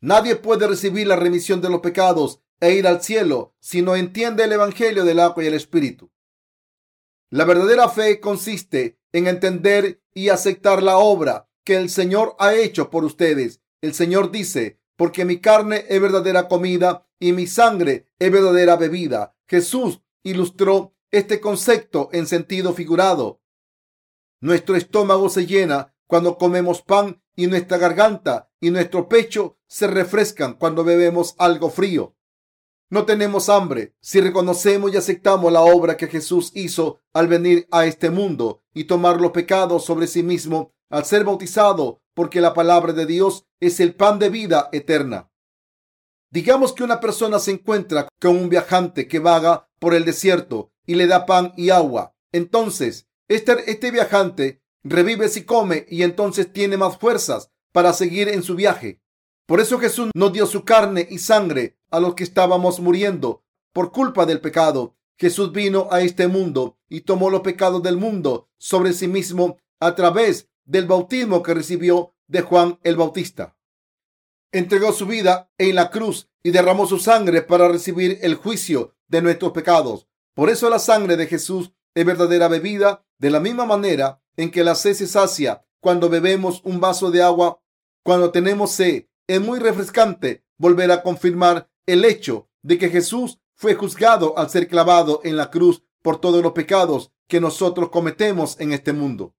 Nadie 0.00 0.36
puede 0.36 0.66
recibir 0.66 1.06
la 1.06 1.16
remisión 1.16 1.60
de 1.60 1.68
los 1.68 1.80
pecados 1.80 2.40
e 2.60 2.74
ir 2.74 2.86
al 2.86 3.02
cielo 3.02 3.54
si 3.60 3.82
no 3.82 3.96
entiende 3.96 4.44
el 4.44 4.52
Evangelio 4.52 5.04
del 5.04 5.20
agua 5.20 5.44
y 5.44 5.46
el 5.46 5.54
Espíritu. 5.54 6.10
La 7.30 7.44
verdadera 7.44 7.88
fe 7.88 8.20
consiste 8.20 8.98
en 9.12 9.26
entender 9.26 10.02
y 10.14 10.30
aceptar 10.30 10.82
la 10.82 10.98
obra 10.98 11.49
que 11.64 11.76
el 11.76 11.90
Señor 11.90 12.36
ha 12.38 12.54
hecho 12.54 12.90
por 12.90 13.04
ustedes. 13.04 13.60
El 13.80 13.94
Señor 13.94 14.30
dice, 14.30 14.80
porque 14.96 15.24
mi 15.24 15.40
carne 15.40 15.86
es 15.88 16.00
verdadera 16.00 16.48
comida 16.48 17.06
y 17.18 17.32
mi 17.32 17.46
sangre 17.46 18.06
es 18.18 18.30
verdadera 18.30 18.76
bebida. 18.76 19.34
Jesús 19.46 20.02
ilustró 20.22 20.94
este 21.10 21.40
concepto 21.40 22.08
en 22.12 22.26
sentido 22.26 22.74
figurado. 22.74 23.40
Nuestro 24.40 24.76
estómago 24.76 25.28
se 25.28 25.46
llena 25.46 25.94
cuando 26.06 26.38
comemos 26.38 26.82
pan 26.82 27.22
y 27.36 27.46
nuestra 27.46 27.78
garganta 27.78 28.50
y 28.60 28.70
nuestro 28.70 29.08
pecho 29.08 29.58
se 29.66 29.86
refrescan 29.86 30.54
cuando 30.54 30.84
bebemos 30.84 31.34
algo 31.38 31.70
frío. 31.70 32.16
No 32.90 33.04
tenemos 33.04 33.48
hambre 33.48 33.94
si 34.00 34.20
reconocemos 34.20 34.92
y 34.92 34.96
aceptamos 34.96 35.52
la 35.52 35.62
obra 35.62 35.96
que 35.96 36.08
Jesús 36.08 36.50
hizo 36.54 37.00
al 37.12 37.28
venir 37.28 37.68
a 37.70 37.86
este 37.86 38.10
mundo 38.10 38.64
y 38.74 38.84
tomar 38.84 39.20
los 39.20 39.30
pecados 39.30 39.84
sobre 39.84 40.08
sí 40.08 40.22
mismo 40.22 40.74
al 40.90 41.04
ser 41.04 41.24
bautizado, 41.24 42.02
porque 42.14 42.40
la 42.40 42.52
palabra 42.52 42.92
de 42.92 43.06
Dios 43.06 43.46
es 43.60 43.80
el 43.80 43.94
pan 43.94 44.18
de 44.18 44.28
vida 44.28 44.68
eterna. 44.72 45.30
Digamos 46.30 46.72
que 46.72 46.84
una 46.84 47.00
persona 47.00 47.38
se 47.38 47.52
encuentra 47.52 48.08
con 48.20 48.36
un 48.36 48.48
viajante 48.48 49.08
que 49.08 49.18
vaga 49.18 49.68
por 49.78 49.94
el 49.94 50.04
desierto 50.04 50.70
y 50.86 50.94
le 50.96 51.06
da 51.06 51.26
pan 51.26 51.52
y 51.56 51.70
agua. 51.70 52.14
Entonces, 52.32 53.08
este, 53.28 53.70
este 53.70 53.90
viajante 53.90 54.62
revive 54.82 55.28
si 55.28 55.44
come 55.44 55.86
y 55.88 56.02
entonces 56.02 56.52
tiene 56.52 56.76
más 56.76 56.98
fuerzas 56.98 57.50
para 57.72 57.92
seguir 57.92 58.28
en 58.28 58.42
su 58.42 58.54
viaje. 58.54 59.00
Por 59.46 59.60
eso 59.60 59.78
Jesús 59.78 60.10
nos 60.14 60.32
dio 60.32 60.46
su 60.46 60.64
carne 60.64 61.06
y 61.10 61.18
sangre 61.18 61.76
a 61.90 61.98
los 61.98 62.14
que 62.14 62.24
estábamos 62.24 62.78
muriendo 62.80 63.42
por 63.72 63.90
culpa 63.90 64.26
del 64.26 64.40
pecado. 64.40 64.96
Jesús 65.18 65.52
vino 65.52 65.88
a 65.90 66.00
este 66.00 66.28
mundo 66.28 66.78
y 66.88 67.02
tomó 67.02 67.30
los 67.30 67.40
pecados 67.40 67.82
del 67.82 67.96
mundo 67.96 68.48
sobre 68.58 68.92
sí 68.92 69.08
mismo 69.08 69.58
a 69.80 69.94
través 69.94 70.48
del 70.64 70.86
bautismo 70.86 71.42
que 71.42 71.54
recibió 71.54 72.14
de 72.26 72.42
Juan 72.42 72.78
el 72.82 72.96
Bautista. 72.96 73.56
Entregó 74.52 74.92
su 74.92 75.06
vida 75.06 75.50
en 75.58 75.74
la 75.74 75.90
cruz 75.90 76.28
y 76.42 76.50
derramó 76.50 76.86
su 76.86 76.98
sangre 76.98 77.42
para 77.42 77.68
recibir 77.68 78.18
el 78.22 78.34
juicio 78.34 78.94
de 79.08 79.22
nuestros 79.22 79.52
pecados. 79.52 80.08
Por 80.34 80.50
eso 80.50 80.70
la 80.70 80.78
sangre 80.78 81.16
de 81.16 81.26
Jesús 81.26 81.72
es 81.94 82.04
verdadera 82.04 82.48
bebida 82.48 83.04
de 83.18 83.30
la 83.30 83.40
misma 83.40 83.66
manera 83.66 84.22
en 84.36 84.50
que 84.50 84.64
la 84.64 84.74
sed 84.74 84.94
se 84.94 85.06
sacia 85.06 85.66
cuando 85.80 86.08
bebemos 86.08 86.62
un 86.64 86.80
vaso 86.80 87.10
de 87.10 87.22
agua 87.22 87.62
cuando 88.02 88.30
tenemos 88.30 88.72
sed. 88.72 89.06
Es 89.26 89.40
muy 89.40 89.58
refrescante 89.58 90.44
volver 90.56 90.90
a 90.90 91.02
confirmar 91.02 91.68
el 91.86 92.04
hecho 92.04 92.48
de 92.62 92.78
que 92.78 92.88
Jesús 92.88 93.38
fue 93.54 93.74
juzgado 93.74 94.38
al 94.38 94.50
ser 94.50 94.68
clavado 94.68 95.20
en 95.24 95.36
la 95.36 95.50
cruz 95.50 95.82
por 96.02 96.20
todos 96.20 96.42
los 96.42 96.52
pecados 96.52 97.12
que 97.28 97.40
nosotros 97.40 97.90
cometemos 97.90 98.58
en 98.58 98.72
este 98.72 98.92
mundo. 98.92 99.34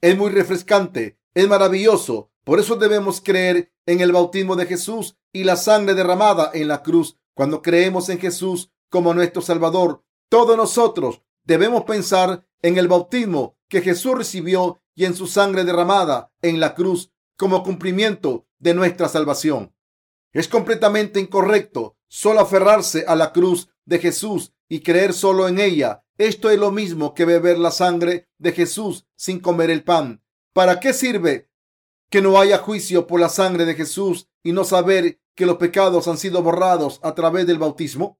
Es 0.00 0.16
muy 0.16 0.30
refrescante, 0.30 1.18
es 1.34 1.48
maravilloso. 1.48 2.30
Por 2.44 2.60
eso 2.60 2.76
debemos 2.76 3.20
creer 3.20 3.72
en 3.84 4.00
el 4.00 4.12
bautismo 4.12 4.54
de 4.54 4.66
Jesús 4.66 5.16
y 5.32 5.44
la 5.44 5.56
sangre 5.56 5.94
derramada 5.94 6.50
en 6.54 6.68
la 6.68 6.82
cruz. 6.82 7.16
Cuando 7.34 7.62
creemos 7.62 8.08
en 8.08 8.18
Jesús 8.18 8.70
como 8.90 9.12
nuestro 9.12 9.42
Salvador, 9.42 10.04
todos 10.28 10.56
nosotros 10.56 11.22
debemos 11.44 11.84
pensar 11.84 12.46
en 12.62 12.78
el 12.78 12.88
bautismo 12.88 13.56
que 13.68 13.80
Jesús 13.80 14.16
recibió 14.16 14.80
y 14.94 15.04
en 15.04 15.14
su 15.14 15.26
sangre 15.26 15.64
derramada 15.64 16.32
en 16.42 16.60
la 16.60 16.74
cruz 16.74 17.12
como 17.36 17.62
cumplimiento 17.62 18.46
de 18.58 18.74
nuestra 18.74 19.08
salvación. 19.08 19.74
Es 20.32 20.48
completamente 20.48 21.20
incorrecto 21.20 21.96
solo 22.08 22.40
aferrarse 22.40 23.04
a 23.06 23.16
la 23.16 23.32
cruz 23.32 23.68
de 23.84 23.98
Jesús 23.98 24.52
y 24.68 24.80
creer 24.80 25.12
solo 25.12 25.48
en 25.48 25.58
ella. 25.58 26.04
Esto 26.18 26.50
es 26.50 26.58
lo 26.58 26.70
mismo 26.70 27.14
que 27.14 27.24
beber 27.24 27.58
la 27.58 27.70
sangre 27.70 28.28
de 28.38 28.52
Jesús 28.52 29.06
sin 29.16 29.40
comer 29.40 29.70
el 29.70 29.84
pan. 29.84 30.22
¿Para 30.52 30.80
qué 30.80 30.92
sirve 30.92 31.50
que 32.10 32.22
no 32.22 32.40
haya 32.40 32.58
juicio 32.58 33.06
por 33.06 33.20
la 33.20 33.28
sangre 33.28 33.64
de 33.64 33.74
Jesús 33.74 34.28
y 34.42 34.52
no 34.52 34.64
saber 34.64 35.20
que 35.34 35.46
los 35.46 35.56
pecados 35.56 36.08
han 36.08 36.18
sido 36.18 36.42
borrados 36.42 37.00
a 37.02 37.14
través 37.14 37.46
del 37.46 37.58
bautismo? 37.58 38.18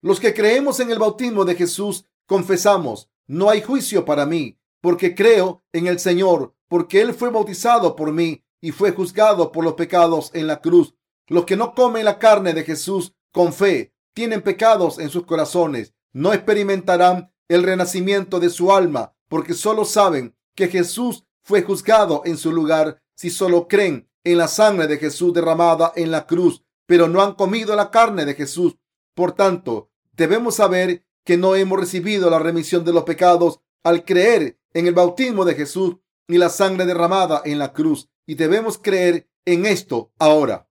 Los 0.00 0.20
que 0.20 0.34
creemos 0.34 0.80
en 0.80 0.90
el 0.90 0.98
bautismo 0.98 1.44
de 1.44 1.54
Jesús 1.54 2.06
confesamos, 2.26 3.10
no 3.26 3.50
hay 3.50 3.62
juicio 3.62 4.04
para 4.04 4.26
mí, 4.26 4.58
porque 4.80 5.14
creo 5.14 5.64
en 5.72 5.86
el 5.86 5.98
Señor, 5.98 6.54
porque 6.68 7.00
Él 7.00 7.14
fue 7.14 7.30
bautizado 7.30 7.96
por 7.96 8.12
mí 8.12 8.44
y 8.60 8.70
fue 8.70 8.92
juzgado 8.92 9.50
por 9.50 9.64
los 9.64 9.74
pecados 9.74 10.30
en 10.34 10.46
la 10.46 10.60
cruz 10.60 10.94
los 11.28 11.44
que 11.44 11.56
no 11.56 11.74
comen 11.74 12.04
la 12.04 12.18
carne 12.18 12.52
de 12.52 12.64
Jesús 12.64 13.14
con 13.32 13.52
fe 13.52 13.93
tienen 14.14 14.42
pecados 14.42 14.98
en 14.98 15.10
sus 15.10 15.26
corazones. 15.26 15.94
No 16.12 16.32
experimentarán 16.32 17.32
el 17.48 17.62
renacimiento 17.62 18.40
de 18.40 18.50
su 18.50 18.72
alma 18.72 19.14
porque 19.28 19.54
solo 19.54 19.84
saben 19.84 20.36
que 20.54 20.68
Jesús 20.68 21.24
fue 21.42 21.62
juzgado 21.62 22.22
en 22.24 22.36
su 22.38 22.52
lugar 22.52 23.02
si 23.16 23.30
solo 23.30 23.68
creen 23.68 24.08
en 24.24 24.38
la 24.38 24.48
sangre 24.48 24.86
de 24.86 24.96
Jesús 24.98 25.34
derramada 25.34 25.92
en 25.96 26.10
la 26.10 26.26
cruz, 26.26 26.64
pero 26.86 27.08
no 27.08 27.22
han 27.22 27.34
comido 27.34 27.76
la 27.76 27.90
carne 27.90 28.24
de 28.24 28.34
Jesús. 28.34 28.76
Por 29.14 29.32
tanto, 29.32 29.90
debemos 30.12 30.56
saber 30.56 31.04
que 31.24 31.36
no 31.36 31.56
hemos 31.56 31.78
recibido 31.78 32.30
la 32.30 32.38
remisión 32.38 32.84
de 32.84 32.92
los 32.92 33.04
pecados 33.04 33.60
al 33.82 34.04
creer 34.04 34.58
en 34.72 34.86
el 34.86 34.94
bautismo 34.94 35.44
de 35.44 35.54
Jesús 35.54 35.96
y 36.28 36.38
la 36.38 36.48
sangre 36.48 36.86
derramada 36.86 37.42
en 37.44 37.58
la 37.58 37.72
cruz. 37.72 38.08
Y 38.26 38.34
debemos 38.36 38.78
creer 38.78 39.28
en 39.44 39.66
esto 39.66 40.12
ahora. 40.18 40.68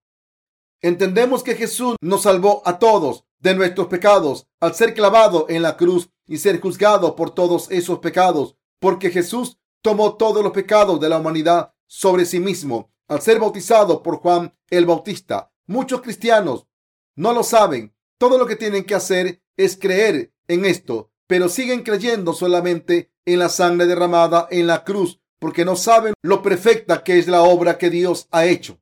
Entendemos 0.82 1.44
que 1.44 1.56
Jesús 1.56 1.96
nos 2.02 2.24
salvó 2.24 2.62
a 2.66 2.80
todos 2.80 3.26
de 3.44 3.54
nuestros 3.54 3.88
pecados 3.88 4.48
al 4.62 4.74
ser 4.74 4.94
clavado 4.94 5.48
en 5.50 5.62
la 5.62 5.76
cruz 5.76 6.10
y 6.26 6.38
ser 6.38 6.62
juzgado 6.62 7.14
por 7.16 7.36
todos 7.36 7.70
esos 7.72 8.00
pecados, 8.00 8.56
porque 8.80 9.12
Jesús 9.12 9.60
tomó 9.82 10.16
todos 10.16 10.42
los 10.42 10.54
pecados 10.54 11.00
de 11.02 11.10
la 11.10 11.18
humanidad 11.18 11.74
sobre 11.86 12.26
sí 12.26 12.40
mismo 12.40 12.94
al 13.10 13.22
ser 13.22 13.40
bautizado 13.40 14.02
por 14.02 14.20
Juan 14.20 14.54
el 14.70 14.86
Bautista. 14.86 15.52
Muchos 15.68 16.02
cristianos 16.02 16.68
no 17.16 17.34
lo 17.34 17.44
saben. 17.44 17.94
Todo 18.18 18.38
lo 18.38 18.48
que 18.48 18.56
tienen 18.56 18.86
que 18.86 18.96
hacer 18.96 19.44
es 19.58 19.78
creer 19.78 20.34
en 20.48 20.64
esto, 20.64 21.12
pero 21.28 21.50
siguen 21.50 21.84
creyendo 21.84 22.32
solamente 22.32 23.12
en 23.26 23.40
la 23.40 23.50
sangre 23.50 23.86
derramada 23.86 24.48
en 24.52 24.68
la 24.68 24.86
cruz, 24.86 25.20
porque 25.40 25.66
no 25.66 25.76
saben 25.76 26.14
lo 26.22 26.42
perfecta 26.42 27.04
que 27.04 27.20
es 27.20 27.28
la 27.28 27.42
obra 27.42 27.78
que 27.78 27.90
Dios 27.90 28.30
ha 28.32 28.46
hecho. 28.46 28.80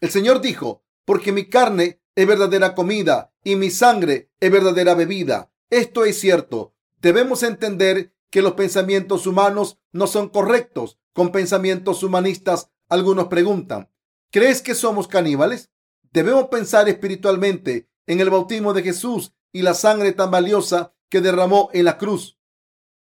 El 0.00 0.10
Señor 0.10 0.40
dijo, 0.40 0.84
porque 1.04 1.32
mi 1.32 1.48
carne 1.48 2.00
es 2.16 2.26
verdadera 2.26 2.74
comida 2.74 3.32
y 3.44 3.56
mi 3.56 3.70
sangre 3.70 4.30
es 4.40 4.50
verdadera 4.50 4.94
bebida. 4.94 5.52
Esto 5.70 6.04
es 6.04 6.18
cierto. 6.18 6.74
Debemos 7.00 7.42
entender 7.42 8.14
que 8.30 8.42
los 8.42 8.54
pensamientos 8.54 9.26
humanos 9.26 9.78
no 9.92 10.06
son 10.06 10.30
correctos. 10.30 10.98
Con 11.12 11.30
pensamientos 11.30 12.02
humanistas, 12.02 12.70
algunos 12.88 13.28
preguntan, 13.28 13.90
¿crees 14.30 14.60
que 14.60 14.74
somos 14.74 15.08
caníbales? 15.08 15.70
Debemos 16.12 16.48
pensar 16.48 16.88
espiritualmente 16.88 17.88
en 18.06 18.20
el 18.20 18.30
bautismo 18.30 18.74
de 18.74 18.82
Jesús 18.82 19.32
y 19.52 19.62
la 19.62 19.74
sangre 19.74 20.12
tan 20.12 20.30
valiosa 20.30 20.94
que 21.08 21.20
derramó 21.20 21.70
en 21.72 21.84
la 21.84 21.96
cruz. 21.96 22.38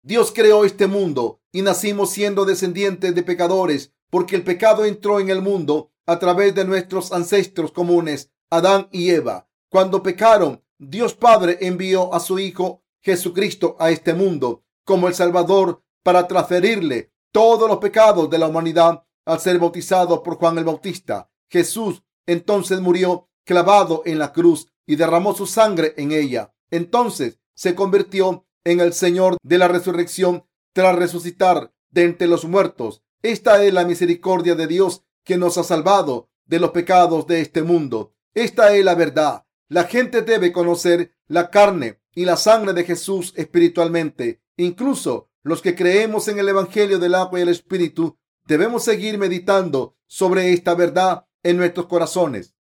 Dios 0.03 0.31
creó 0.33 0.65
este 0.65 0.87
mundo 0.87 1.41
y 1.51 1.61
nacimos 1.61 2.11
siendo 2.11 2.45
descendientes 2.45 3.13
de 3.13 3.23
pecadores 3.23 3.93
porque 4.09 4.35
el 4.35 4.43
pecado 4.43 4.83
entró 4.85 5.19
en 5.19 5.29
el 5.29 5.41
mundo 5.41 5.91
a 6.05 6.19
través 6.19 6.53
de 6.55 6.65
nuestros 6.65 7.11
ancestros 7.11 7.71
comunes, 7.71 8.31
Adán 8.51 8.89
y 8.91 9.09
Eva. 9.09 9.47
Cuando 9.69 10.03
pecaron, 10.03 10.61
Dios 10.77 11.15
Padre 11.15 11.57
envió 11.61 12.13
a 12.13 12.19
su 12.19 12.37
Hijo 12.37 12.83
Jesucristo 13.01 13.77
a 13.79 13.89
este 13.91 14.13
mundo 14.13 14.63
como 14.83 15.07
el 15.07 15.15
Salvador 15.15 15.83
para 16.03 16.27
transferirle 16.27 17.13
todos 17.31 17.69
los 17.69 17.77
pecados 17.77 18.29
de 18.29 18.37
la 18.37 18.47
humanidad 18.47 19.03
al 19.25 19.39
ser 19.39 19.57
bautizado 19.57 20.21
por 20.21 20.35
Juan 20.35 20.57
el 20.57 20.65
Bautista. 20.65 21.31
Jesús 21.49 22.03
entonces 22.25 22.81
murió 22.81 23.29
clavado 23.45 24.03
en 24.05 24.19
la 24.19 24.33
cruz 24.33 24.67
y 24.85 24.97
derramó 24.97 25.33
su 25.33 25.47
sangre 25.47 25.93
en 25.97 26.11
ella. 26.11 26.53
Entonces 26.69 27.39
se 27.53 27.73
convirtió 27.73 28.45
en 28.65 28.81
el 28.81 28.93
Señor 28.93 29.37
de 29.41 29.57
la 29.57 29.69
resurrección 29.69 30.45
tras 30.73 30.95
resucitar 30.95 31.73
de 31.89 32.03
entre 32.03 32.27
los 32.27 32.45
muertos. 32.45 33.01
Esta 33.21 33.63
es 33.63 33.73
la 33.73 33.85
misericordia 33.85 34.55
de 34.55 34.67
Dios 34.67 35.03
que 35.23 35.37
nos 35.37 35.57
ha 35.57 35.63
salvado 35.63 36.29
de 36.45 36.59
los 36.59 36.71
pecados 36.71 37.27
de 37.27 37.41
este 37.41 37.63
mundo. 37.63 38.13
Esta 38.33 38.75
es 38.75 38.85
la 38.85 38.95
verdad. 38.95 39.45
La 39.67 39.85
gente 39.85 40.21
debe 40.21 40.51
conocer 40.51 41.13
la 41.27 41.49
carne 41.49 42.01
y 42.13 42.25
la 42.25 42.37
sangre 42.37 42.73
de 42.73 42.83
Jesús 42.83 43.33
espiritualmente. 43.35 44.41
Incluso 44.57 45.29
los 45.43 45.61
que 45.61 45.75
creemos 45.75 46.27
en 46.27 46.39
el 46.39 46.49
Evangelio 46.49 46.99
del 46.99 47.15
agua 47.15 47.39
y 47.39 47.43
el 47.43 47.49
Espíritu 47.49 48.17
debemos 48.45 48.83
seguir 48.83 49.17
meditando 49.17 49.97
sobre 50.07 50.53
esta 50.53 50.75
verdad 50.75 51.25
en 51.43 51.57
nuestros 51.57 51.87
corazones. 51.87 52.53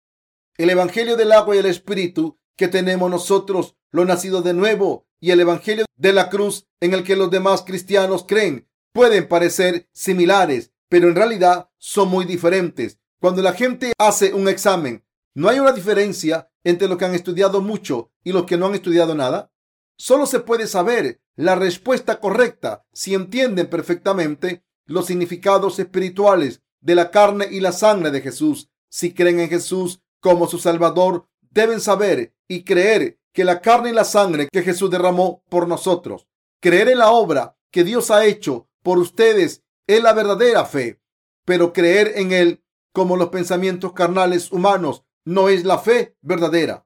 El 0.57 0.69
Evangelio 0.69 1.15
del 1.15 1.31
agua 1.31 1.55
y 1.55 1.59
el 1.59 1.65
Espíritu 1.65 2.37
que 2.55 2.67
tenemos 2.67 3.09
nosotros, 3.09 3.75
lo 3.91 4.05
nacido 4.05 4.41
de 4.41 4.53
nuevo, 4.53 5.07
y 5.19 5.31
el 5.31 5.39
Evangelio 5.39 5.85
de 5.97 6.13
la 6.13 6.29
cruz 6.29 6.67
en 6.79 6.93
el 6.93 7.03
que 7.03 7.15
los 7.15 7.31
demás 7.31 7.63
cristianos 7.63 8.25
creen, 8.27 8.67
pueden 8.93 9.27
parecer 9.27 9.87
similares, 9.93 10.71
pero 10.89 11.07
en 11.07 11.15
realidad 11.15 11.69
son 11.77 12.09
muy 12.09 12.25
diferentes. 12.25 12.99
Cuando 13.19 13.41
la 13.41 13.53
gente 13.53 13.93
hace 13.97 14.33
un 14.33 14.47
examen, 14.47 15.03
¿no 15.33 15.49
hay 15.49 15.59
una 15.59 15.71
diferencia 15.71 16.49
entre 16.63 16.87
los 16.87 16.97
que 16.97 17.05
han 17.05 17.15
estudiado 17.15 17.61
mucho 17.61 18.11
y 18.23 18.31
los 18.31 18.45
que 18.45 18.57
no 18.57 18.67
han 18.67 18.75
estudiado 18.75 19.15
nada? 19.15 19.51
Solo 19.97 20.25
se 20.25 20.39
puede 20.39 20.67
saber 20.67 21.21
la 21.35 21.55
respuesta 21.55 22.19
correcta 22.19 22.85
si 22.93 23.13
entienden 23.13 23.67
perfectamente 23.67 24.63
los 24.85 25.05
significados 25.05 25.79
espirituales 25.79 26.61
de 26.81 26.95
la 26.95 27.11
carne 27.11 27.47
y 27.51 27.59
la 27.59 27.71
sangre 27.71 28.11
de 28.11 28.21
Jesús. 28.21 28.69
Si 28.89 29.13
creen 29.13 29.39
en 29.39 29.49
Jesús 29.49 30.01
como 30.19 30.47
su 30.47 30.57
Salvador, 30.57 31.27
deben 31.51 31.79
saber 31.79 32.33
y 32.47 32.63
creer 32.63 33.19
que 33.33 33.43
la 33.43 33.61
carne 33.61 33.91
y 33.91 33.93
la 33.93 34.05
sangre 34.05 34.47
que 34.51 34.63
Jesús 34.63 34.89
derramó 34.89 35.43
por 35.49 35.67
nosotros, 35.67 36.27
creer 36.59 36.89
en 36.89 36.97
la 36.97 37.11
obra 37.11 37.57
que 37.71 37.83
Dios 37.83 38.11
ha 38.11 38.25
hecho 38.25 38.67
por 38.83 38.97
ustedes 38.97 39.63
es 39.87 40.03
la 40.03 40.13
verdadera 40.13 40.65
fe, 40.65 40.99
pero 41.45 41.73
creer 41.73 42.13
en 42.15 42.31
Él 42.31 42.63
como 42.93 43.17
los 43.17 43.29
pensamientos 43.29 43.93
carnales 43.93 44.51
humanos 44.51 45.03
no 45.25 45.49
es 45.49 45.65
la 45.65 45.79
fe 45.79 46.15
verdadera. 46.21 46.85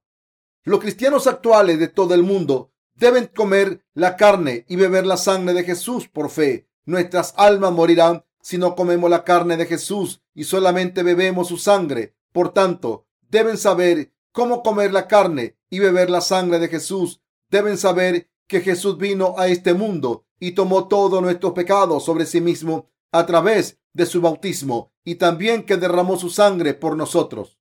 Los 0.64 0.80
cristianos 0.80 1.28
actuales 1.28 1.80
de 1.80 1.88
todo 1.88 2.14
el 2.14 2.24
mundo 2.24 2.72
deben 2.96 3.28
comer 3.28 3.84
la 3.94 4.16
carne 4.16 4.66
y 4.68 4.76
beber 4.76 5.06
la 5.06 5.18
sangre 5.18 5.54
de 5.54 5.64
Jesús 5.64 6.08
por 6.08 6.30
fe. 6.30 6.70
Nuestras 6.86 7.34
almas 7.38 7.72
morirán 7.72 8.26
si 8.42 8.58
no 8.58 8.76
comemos 8.76 9.10
la 9.10 9.24
carne 9.24 9.58
de 9.58 9.66
Jesús 9.66 10.22
y 10.34 10.44
solamente 10.44 11.04
bebemos 11.04 11.48
su 11.48 11.58
sangre. 11.58 12.16
Por 12.32 12.54
tanto, 12.54 13.08
deben 13.30 13.58
saber 13.58 14.14
cómo 14.32 14.64
comer 14.64 14.92
la 14.92 15.08
carne 15.08 15.58
y 15.70 15.80
beber 15.80 16.10
la 16.10 16.22
sangre 16.22 16.60
de 16.60 16.68
Jesús. 16.68 17.22
Deben 17.50 17.78
saber 17.78 18.30
que 18.48 18.62
Jesús 18.62 18.98
vino 18.98 19.36
a 19.38 19.48
este 19.48 19.74
mundo 19.74 20.26
y 20.40 20.52
tomó 20.52 20.88
todos 20.88 21.22
nuestros 21.22 21.54
pecados 21.54 22.04
sobre 22.04 22.26
sí 22.26 22.42
mismo 22.42 22.90
a 23.12 23.26
través 23.26 23.80
de 23.94 24.06
su 24.06 24.22
bautismo 24.22 24.92
y 25.06 25.16
también 25.16 25.64
que 25.64 25.78
derramó 25.78 26.18
su 26.18 26.30
sangre 26.30 26.74
por 26.74 26.98
nosotros. 26.98 27.60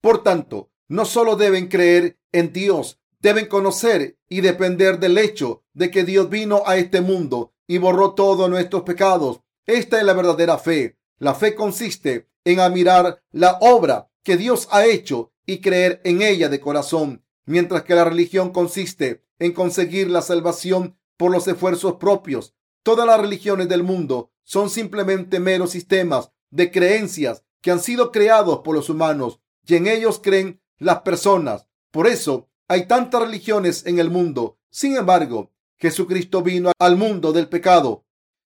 Por 0.00 0.22
tanto, 0.22 0.70
no 0.88 1.04
solo 1.04 1.36
deben 1.36 1.68
creer 1.68 2.18
en 2.32 2.52
Dios, 2.52 3.00
deben 3.20 3.46
conocer 3.46 4.18
y 4.28 4.40
depender 4.40 4.98
del 4.98 5.18
hecho 5.18 5.62
de 5.74 5.90
que 5.90 6.04
Dios 6.04 6.30
vino 6.30 6.62
a 6.66 6.76
este 6.76 7.00
mundo 7.00 7.52
y 7.66 7.78
borró 7.78 8.14
todos 8.14 8.48
nuestros 8.48 8.82
pecados. 8.82 9.40
Esta 9.66 9.98
es 9.98 10.04
la 10.04 10.14
verdadera 10.14 10.58
fe. 10.58 10.98
La 11.18 11.34
fe 11.34 11.54
consiste 11.54 12.28
en 12.44 12.60
admirar 12.60 13.22
la 13.30 13.58
obra 13.60 14.10
que 14.22 14.36
Dios 14.36 14.68
ha 14.70 14.86
hecho 14.86 15.32
y 15.46 15.60
creer 15.60 16.00
en 16.04 16.22
ella 16.22 16.48
de 16.48 16.60
corazón, 16.60 17.24
mientras 17.44 17.82
que 17.82 17.94
la 17.94 18.04
religión 18.04 18.50
consiste 18.50 19.24
en 19.38 19.52
conseguir 19.52 20.10
la 20.10 20.22
salvación 20.22 20.96
por 21.16 21.30
los 21.30 21.46
esfuerzos 21.46 21.96
propios. 21.96 22.54
Todas 22.82 23.06
las 23.06 23.20
religiones 23.20 23.68
del 23.68 23.82
mundo 23.82 24.32
son 24.44 24.70
simplemente 24.70 25.40
meros 25.40 25.72
sistemas 25.72 26.32
de 26.50 26.70
creencias 26.70 27.44
que 27.60 27.70
han 27.70 27.80
sido 27.80 28.10
creados 28.10 28.60
por 28.64 28.74
los 28.74 28.88
humanos 28.88 29.40
y 29.70 29.76
en 29.76 29.86
ellos 29.86 30.20
creen 30.22 30.60
las 30.78 31.00
personas. 31.02 31.66
Por 31.90 32.06
eso 32.06 32.48
hay 32.68 32.86
tantas 32.86 33.22
religiones 33.22 33.86
en 33.86 33.98
el 33.98 34.10
mundo. 34.10 34.58
Sin 34.70 34.96
embargo, 34.96 35.52
Jesucristo 35.78 36.42
vino 36.42 36.72
al 36.78 36.96
mundo 36.96 37.32
del 37.32 37.48
pecado, 37.48 38.04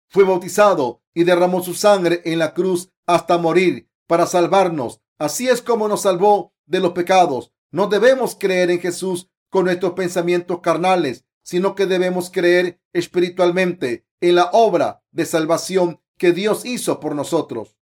fue 0.07 0.23
bautizado 0.23 1.01
y 1.13 1.23
derramó 1.23 1.61
su 1.61 1.73
sangre 1.73 2.21
en 2.25 2.39
la 2.39 2.53
cruz 2.53 2.91
hasta 3.05 3.37
morir 3.37 3.89
para 4.07 4.25
salvarnos. 4.25 5.01
Así 5.17 5.49
es 5.49 5.61
como 5.61 5.87
nos 5.87 6.03
salvó 6.03 6.53
de 6.65 6.79
los 6.79 6.91
pecados. 6.91 7.51
No 7.71 7.87
debemos 7.87 8.37
creer 8.39 8.71
en 8.71 8.79
Jesús 8.79 9.29
con 9.49 9.65
nuestros 9.65 9.93
pensamientos 9.93 10.61
carnales, 10.61 11.25
sino 11.43 11.75
que 11.75 11.85
debemos 11.85 12.29
creer 12.29 12.79
espiritualmente 12.93 14.05
en 14.21 14.35
la 14.35 14.49
obra 14.53 15.03
de 15.11 15.25
salvación 15.25 16.01
que 16.17 16.31
Dios 16.31 16.65
hizo 16.65 16.99
por 16.99 17.15
nosotros. 17.15 17.77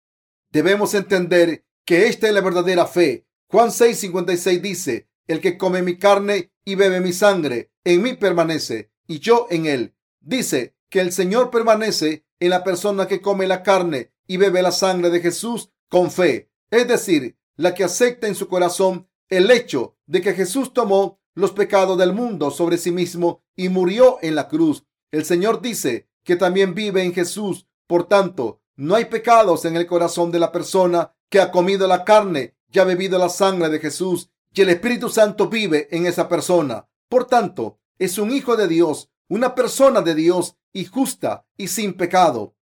Debemos 0.51 0.95
entender 0.95 1.65
que 1.85 2.07
esta 2.07 2.29
es 2.29 2.35
la 2.35 2.41
verdadera 2.41 2.87
fe. 2.87 3.27
Juan 3.49 3.71
6:56 3.71 4.61
dice, 4.61 5.09
el 5.27 5.41
que 5.41 5.57
come 5.57 5.83
mi 5.83 5.99
carne 5.99 6.53
y 6.65 6.75
bebe 6.75 7.01
mi 7.01 7.13
sangre, 7.13 7.71
en 7.85 8.03
mí 8.03 8.15
permanece 8.15 8.91
y 9.07 9.21
yo 9.21 9.47
en 9.51 9.67
él. 9.67 9.95
Dice 10.21 10.75
que 10.89 11.01
el 11.01 11.13
Señor 11.13 11.51
permanece 11.51 12.25
en 12.41 12.51
la 12.51 12.65
persona 12.65 13.07
que 13.07 13.21
come 13.21 13.47
la 13.47 13.63
carne 13.63 14.13
y 14.27 14.37
bebe 14.37 14.63
la 14.63 14.73
sangre 14.73 15.11
de 15.11 15.21
Jesús 15.21 15.71
con 15.89 16.11
fe, 16.11 16.51
es 16.71 16.89
decir, 16.89 17.37
la 17.57 17.75
que 17.75 17.85
acepta 17.85 18.27
en 18.27 18.35
su 18.35 18.49
corazón 18.49 19.09
el 19.29 19.51
hecho 19.51 19.97
de 20.07 20.21
que 20.21 20.35
Jesús 20.35 20.73
tomó 20.73 21.21
los 21.35 21.53
pecados 21.53 21.99
del 21.99 22.13
mundo 22.13 22.51
sobre 22.51 22.79
sí 22.79 22.91
mismo 22.91 23.43
y 23.57 23.69
murió 23.69 24.19
en 24.23 24.35
la 24.35 24.49
cruz. 24.49 24.85
El 25.11 25.25
Señor 25.25 25.61
dice 25.61 26.09
que 26.25 26.37
también 26.37 26.75
vive 26.75 27.03
en 27.03 27.13
Jesús. 27.13 27.67
Por 27.87 28.09
tanto, 28.09 28.61
no 28.77 28.95
hay 28.95 29.07
pecados 29.07 29.65
en 29.65 29.77
el 29.77 29.87
corazón 29.87 30.31
de 30.33 30.39
la 30.39 30.53
persona 30.53 31.14
que 31.29 31.41
ha 31.41 31.51
comido 31.51 31.87
la 31.87 32.05
carne 32.05 32.55
y 32.71 32.79
ha 32.79 32.85
bebido 32.85 33.19
la 33.19 33.29
sangre 33.29 33.69
de 33.69 33.79
Jesús 33.79 34.31
y 34.53 34.63
el 34.63 34.69
Espíritu 34.71 35.09
Santo 35.09 35.49
vive 35.49 35.89
en 35.91 36.07
esa 36.07 36.29
persona. 36.29 36.89
Por 37.09 37.27
tanto, 37.27 37.81
es 37.99 38.19
un 38.19 38.33
hijo 38.33 38.57
de 38.57 38.69
Dios, 38.69 39.11
una 39.29 39.55
persona 39.55 40.01
de 40.01 40.15
Dios 40.15 40.57
y 40.73 40.85
justa 40.85 41.47
y 41.57 41.69
sin 41.69 41.95
pecado. 41.95 42.57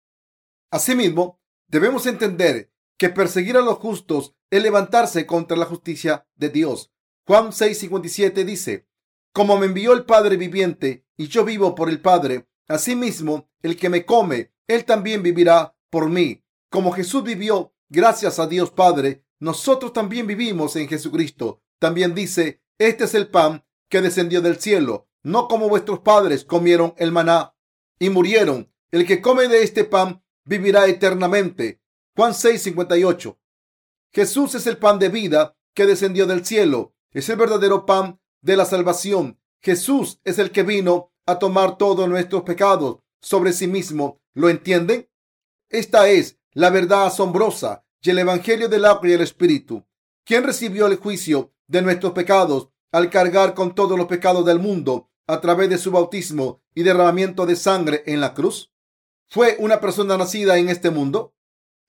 Asimismo, 0.70 1.40
debemos 1.68 2.06
entender 2.06 2.72
que 2.98 3.10
perseguir 3.10 3.58
a 3.58 3.62
los 3.62 3.78
justos 3.78 4.36
es 4.50 4.62
levantarse 4.62 5.26
contra 5.26 5.58
la 5.58 5.66
justicia 5.66 6.28
de 6.36 6.50
Dios. 6.50 6.92
Juan 7.26 7.52
6:57 7.52 8.46
dice, 8.46 8.88
como 9.34 9.58
me 9.58 9.68
envió 9.68 9.94
el 9.94 10.06
Padre 10.06 10.36
viviente 10.36 11.06
y 11.16 11.28
yo 11.28 11.46
vivo 11.46 11.74
por 11.74 11.90
el 11.90 12.02
Padre, 12.02 12.48
asimismo 12.68 13.50
el 13.62 13.78
que 13.78 13.90
me 13.90 14.06
come, 14.06 14.52
él 14.68 14.84
también 14.84 15.24
vivirá 15.24 15.74
por 15.90 16.10
mí. 16.10 16.44
Como 16.70 16.92
Jesús 16.92 17.24
vivió 17.24 17.74
gracias 17.92 18.40
a 18.40 18.48
Dios 18.48 18.72
Padre, 18.72 19.26
nosotros 19.40 19.92
también 19.92 20.26
vivimos 20.26 20.76
en 20.78 20.88
Jesucristo. 20.88 21.62
También 21.78 22.16
dice, 22.16 22.62
este 22.78 23.04
es 23.04 23.14
el 23.14 23.30
pan 23.30 23.66
que 23.90 24.02
descendió 24.02 24.42
del 24.42 24.60
cielo, 24.60 25.10
no 25.24 25.48
como 25.48 25.68
vuestros 25.68 26.00
padres 26.00 26.46
comieron 26.46 26.94
el 26.98 27.12
maná 27.12 27.54
y 28.00 28.10
murieron. 28.10 28.74
El 28.92 29.06
que 29.06 29.22
come 29.22 29.48
de 29.48 29.64
este 29.64 29.84
pan 29.84 30.24
vivirá 30.46 30.88
eternamente. 30.88 31.82
Juan 32.16 32.34
6:58. 32.34 33.38
Jesús 34.14 34.56
es 34.56 34.68
el 34.68 34.78
pan 34.78 35.00
de 35.00 35.10
vida 35.10 35.58
que 35.74 35.86
descendió 35.86 36.26
del 36.28 36.46
cielo. 36.46 36.96
Es 37.12 37.30
el 37.30 37.38
verdadero 37.38 37.86
pan 37.86 38.20
de 38.42 38.58
la 38.58 38.66
salvación. 38.66 39.40
Jesús 39.62 40.20
es 40.24 40.40
el 40.40 40.52
que 40.52 40.64
vino 40.64 41.12
a 41.26 41.40
tomar 41.40 41.78
todos 41.78 42.08
nuestros 42.10 42.44
pecados 42.44 43.00
sobre 43.22 43.54
sí 43.54 43.68
mismo. 43.68 44.22
¿Lo 44.34 44.50
entienden? 44.50 45.10
Esta 45.70 46.10
es 46.10 46.41
la 46.54 46.70
verdad 46.70 47.06
asombrosa 47.06 47.86
y 48.02 48.10
el 48.10 48.20
Evangelio 48.20 48.68
del 48.68 48.86
agua 48.86 49.08
y 49.08 49.14
el 49.14 49.22
Espíritu. 49.22 49.86
¿Quién 50.26 50.44
recibió 50.44 50.88
el 50.88 50.98
juicio 50.98 51.54
de 51.68 51.82
nuestros 51.82 52.14
pecados 52.14 52.70
al 52.92 53.10
cargar 53.10 53.54
con 53.54 53.74
todos 53.74 53.98
los 53.98 54.08
pecados 54.08 54.46
del 54.46 54.60
mundo 54.60 55.10
a 55.28 55.40
través 55.40 55.70
de 55.70 55.78
su 55.78 55.92
bautismo 55.92 56.62
y 56.74 56.84
derramamiento 56.84 57.46
de 57.46 57.56
sangre 57.56 58.04
en 58.06 58.20
la 58.20 58.34
cruz? 58.34 58.72
¿Fue 59.28 59.56
una 59.60 59.80
persona 59.80 60.18
nacida 60.18 60.58
en 60.58 60.70
este 60.70 60.90
mundo? 60.90 61.34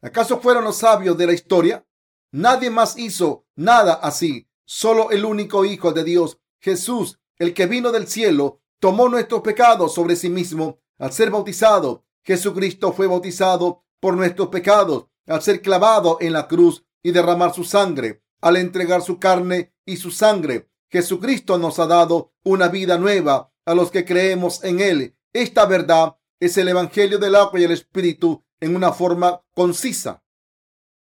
¿Acaso 0.00 0.40
fueron 0.40 0.64
los 0.64 0.76
sabios 0.76 1.16
de 1.18 1.26
la 1.26 1.32
historia? 1.32 1.86
Nadie 2.30 2.70
más 2.70 2.96
hizo 2.98 3.46
nada 3.56 3.94
así. 3.94 4.48
Solo 4.64 5.10
el 5.10 5.24
único 5.24 5.64
Hijo 5.64 5.92
de 5.92 6.04
Dios, 6.04 6.38
Jesús, 6.60 7.18
el 7.36 7.52
que 7.52 7.66
vino 7.66 7.90
del 7.90 8.06
cielo, 8.06 8.60
tomó 8.78 9.08
nuestros 9.08 9.42
pecados 9.42 9.94
sobre 9.94 10.16
sí 10.16 10.28
mismo 10.28 10.78
al 10.98 11.12
ser 11.12 11.30
bautizado. 11.30 12.04
Jesucristo 12.22 12.92
fue 12.92 13.08
bautizado 13.08 13.84
por 14.02 14.16
nuestros 14.16 14.48
pecados 14.48 15.06
al 15.28 15.40
ser 15.40 15.62
clavado 15.62 16.18
en 16.20 16.32
la 16.32 16.48
cruz 16.48 16.84
y 17.04 17.12
derramar 17.12 17.54
su 17.54 17.62
sangre 17.62 18.22
al 18.42 18.56
entregar 18.56 19.00
su 19.00 19.18
carne 19.18 19.72
y 19.86 19.96
su 19.96 20.10
sangre. 20.10 20.68
Jesucristo 20.90 21.56
nos 21.56 21.78
ha 21.78 21.86
dado 21.86 22.34
una 22.44 22.68
vida 22.68 22.98
nueva 22.98 23.50
a 23.64 23.74
los 23.74 23.90
que 23.90 24.04
creemos 24.04 24.62
en 24.64 24.80
Él. 24.80 25.16
Esta 25.32 25.64
verdad 25.64 26.16
es 26.40 26.58
el 26.58 26.68
Evangelio 26.68 27.18
del 27.18 27.36
agua 27.36 27.58
y 27.58 27.64
el 27.64 27.70
Espíritu 27.70 28.44
en 28.60 28.76
una 28.76 28.92
forma 28.92 29.42
concisa. 29.54 30.22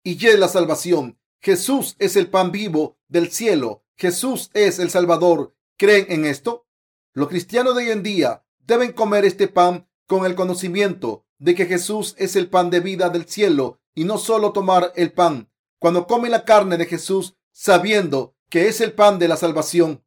Y 0.02 0.26
es 0.26 0.38
la 0.38 0.48
salvación. 0.48 1.20
Jesús 1.40 1.94
es 1.98 2.16
el 2.16 2.28
pan 2.28 2.50
vivo 2.50 2.98
del 3.08 3.30
cielo. 3.30 3.84
Jesús 3.94 4.50
es 4.54 4.78
el 4.78 4.90
Salvador. 4.90 5.54
¿Creen 5.76 6.06
en 6.08 6.24
esto? 6.24 6.66
Los 7.12 7.28
cristianos 7.28 7.76
de 7.76 7.84
hoy 7.84 7.90
en 7.90 8.02
día 8.02 8.44
deben 8.58 8.92
comer 8.92 9.24
este 9.24 9.48
pan 9.48 9.86
con 10.06 10.24
el 10.24 10.34
conocimiento 10.34 11.26
de 11.38 11.54
que 11.54 11.66
Jesús 11.66 12.14
es 12.18 12.36
el 12.36 12.48
pan 12.48 12.70
de 12.70 12.80
vida 12.80 13.10
del 13.10 13.26
cielo 13.26 13.80
y 13.94 14.04
no 14.04 14.18
solo 14.18 14.52
tomar 14.52 14.92
el 14.96 15.12
pan, 15.12 15.50
cuando 15.78 16.06
come 16.06 16.28
la 16.28 16.44
carne 16.44 16.76
de 16.76 16.86
Jesús, 16.86 17.36
sabiendo 17.52 18.34
que 18.48 18.68
es 18.68 18.80
el 18.80 18.92
pan 18.92 19.18
de 19.18 19.28
la 19.28 19.36
salvación, 19.36 20.04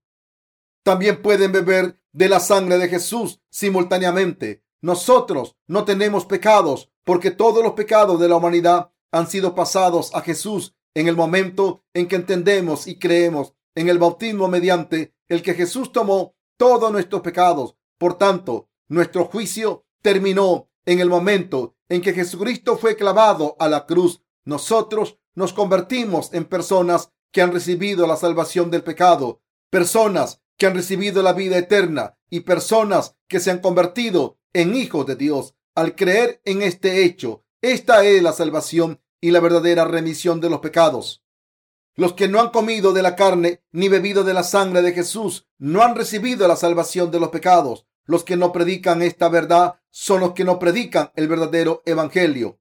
también 0.83 1.21
pueden 1.21 1.51
beber 1.51 1.99
de 2.11 2.29
la 2.29 2.39
sangre 2.39 2.77
de 2.77 2.89
Jesús 2.89 3.41
simultáneamente. 3.49 4.63
Nosotros 4.81 5.55
no 5.67 5.85
tenemos 5.85 6.25
pecados 6.25 6.91
porque 7.03 7.31
todos 7.31 7.63
los 7.63 7.73
pecados 7.73 8.19
de 8.19 8.27
la 8.27 8.35
humanidad 8.35 8.91
han 9.11 9.29
sido 9.29 9.53
pasados 9.53 10.13
a 10.15 10.21
Jesús 10.21 10.75
en 10.93 11.07
el 11.07 11.15
momento 11.15 11.83
en 11.93 12.07
que 12.07 12.15
entendemos 12.15 12.87
y 12.87 12.97
creemos 12.97 13.53
en 13.75 13.89
el 13.89 13.99
bautismo 13.99 14.47
mediante 14.47 15.13
el 15.27 15.41
que 15.41 15.53
Jesús 15.53 15.91
tomó 15.91 16.35
todos 16.57 16.91
nuestros 16.91 17.21
pecados. 17.21 17.75
Por 17.97 18.17
tanto, 18.17 18.69
nuestro 18.87 19.25
juicio 19.25 19.85
terminó 20.01 20.70
en 20.85 20.99
el 20.99 21.09
momento 21.09 21.75
en 21.89 22.01
que 22.01 22.13
Jesucristo 22.13 22.77
fue 22.77 22.95
clavado 22.95 23.55
a 23.59 23.67
la 23.67 23.85
cruz. 23.85 24.21
Nosotros 24.45 25.19
nos 25.35 25.53
convertimos 25.53 26.33
en 26.33 26.45
personas 26.45 27.11
que 27.31 27.41
han 27.41 27.51
recibido 27.51 28.07
la 28.07 28.17
salvación 28.17 28.71
del 28.71 28.83
pecado, 28.83 29.41
personas 29.69 30.41
que 30.57 30.67
han 30.67 30.75
recibido 30.75 31.23
la 31.23 31.33
vida 31.33 31.57
eterna 31.57 32.17
y 32.29 32.41
personas 32.41 33.15
que 33.27 33.39
se 33.39 33.51
han 33.51 33.59
convertido 33.59 34.37
en 34.53 34.75
hijos 34.75 35.05
de 35.05 35.15
Dios. 35.15 35.55
Al 35.75 35.95
creer 35.95 36.41
en 36.45 36.61
este 36.61 37.03
hecho, 37.03 37.45
esta 37.61 38.03
es 38.05 38.21
la 38.21 38.33
salvación 38.33 39.01
y 39.21 39.31
la 39.31 39.39
verdadera 39.39 39.85
remisión 39.85 40.41
de 40.41 40.49
los 40.49 40.59
pecados. 40.59 41.23
Los 41.95 42.13
que 42.13 42.27
no 42.27 42.39
han 42.39 42.49
comido 42.49 42.93
de 42.93 43.01
la 43.01 43.15
carne 43.15 43.63
ni 43.71 43.89
bebido 43.89 44.23
de 44.23 44.33
la 44.33 44.43
sangre 44.43 44.81
de 44.81 44.93
Jesús 44.93 45.47
no 45.57 45.83
han 45.83 45.95
recibido 45.95 46.47
la 46.47 46.55
salvación 46.55 47.11
de 47.11 47.19
los 47.19 47.29
pecados. 47.29 47.85
Los 48.11 48.25
que 48.25 48.35
no 48.35 48.51
predican 48.51 49.01
esta 49.01 49.29
verdad 49.29 49.75
son 49.89 50.19
los 50.19 50.33
que 50.33 50.43
no 50.43 50.59
predican 50.59 51.13
el 51.15 51.29
verdadero 51.29 51.81
evangelio. 51.85 52.59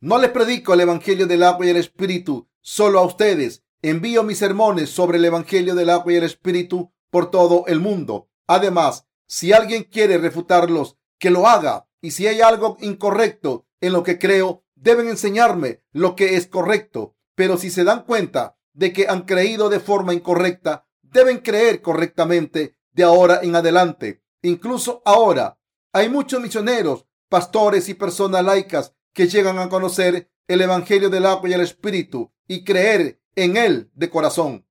No 0.00 0.18
les 0.18 0.30
predico 0.32 0.74
el 0.74 0.80
evangelio 0.82 1.26
del 1.26 1.44
agua 1.44 1.64
y 1.64 1.70
el 1.70 1.78
espíritu 1.78 2.50
solo 2.60 2.98
a 2.98 3.06
ustedes. 3.06 3.64
Envío 3.80 4.22
mis 4.22 4.36
sermones 4.36 4.90
sobre 4.90 5.16
el 5.16 5.24
evangelio 5.24 5.74
del 5.74 5.88
agua 5.88 6.12
y 6.12 6.16
el 6.16 6.24
espíritu 6.24 6.92
por 7.08 7.30
todo 7.30 7.64
el 7.68 7.80
mundo. 7.80 8.28
Además, 8.46 9.06
si 9.26 9.54
alguien 9.54 9.84
quiere 9.84 10.18
refutarlos, 10.18 10.98
que 11.18 11.30
lo 11.30 11.46
haga. 11.46 11.88
Y 12.02 12.10
si 12.10 12.26
hay 12.26 12.42
algo 12.42 12.76
incorrecto 12.82 13.64
en 13.80 13.94
lo 13.94 14.02
que 14.02 14.18
creo, 14.18 14.62
deben 14.74 15.08
enseñarme 15.08 15.80
lo 15.92 16.14
que 16.14 16.36
es 16.36 16.48
correcto. 16.48 17.16
Pero 17.34 17.56
si 17.56 17.70
se 17.70 17.84
dan 17.84 18.02
cuenta 18.04 18.58
de 18.74 18.92
que 18.92 19.08
han 19.08 19.22
creído 19.22 19.70
de 19.70 19.80
forma 19.80 20.12
incorrecta, 20.12 20.86
deben 21.00 21.38
creer 21.38 21.80
correctamente 21.80 22.76
de 22.92 23.04
ahora 23.04 23.40
en 23.42 23.56
adelante. 23.56 24.25
Incluso 24.46 25.02
ahora 25.04 25.58
hay 25.92 26.08
muchos 26.08 26.40
misioneros, 26.40 27.06
pastores 27.28 27.88
y 27.88 27.94
personas 27.94 28.44
laicas 28.44 28.94
que 29.12 29.26
llegan 29.26 29.58
a 29.58 29.68
conocer 29.68 30.30
el 30.46 30.60
Evangelio 30.60 31.10
del 31.10 31.26
agua 31.26 31.48
y 31.48 31.52
el 31.52 31.62
Espíritu 31.62 32.32
y 32.46 32.64
creer 32.64 33.20
en 33.34 33.56
él 33.56 33.90
de 33.94 34.08
corazón. 34.08 34.66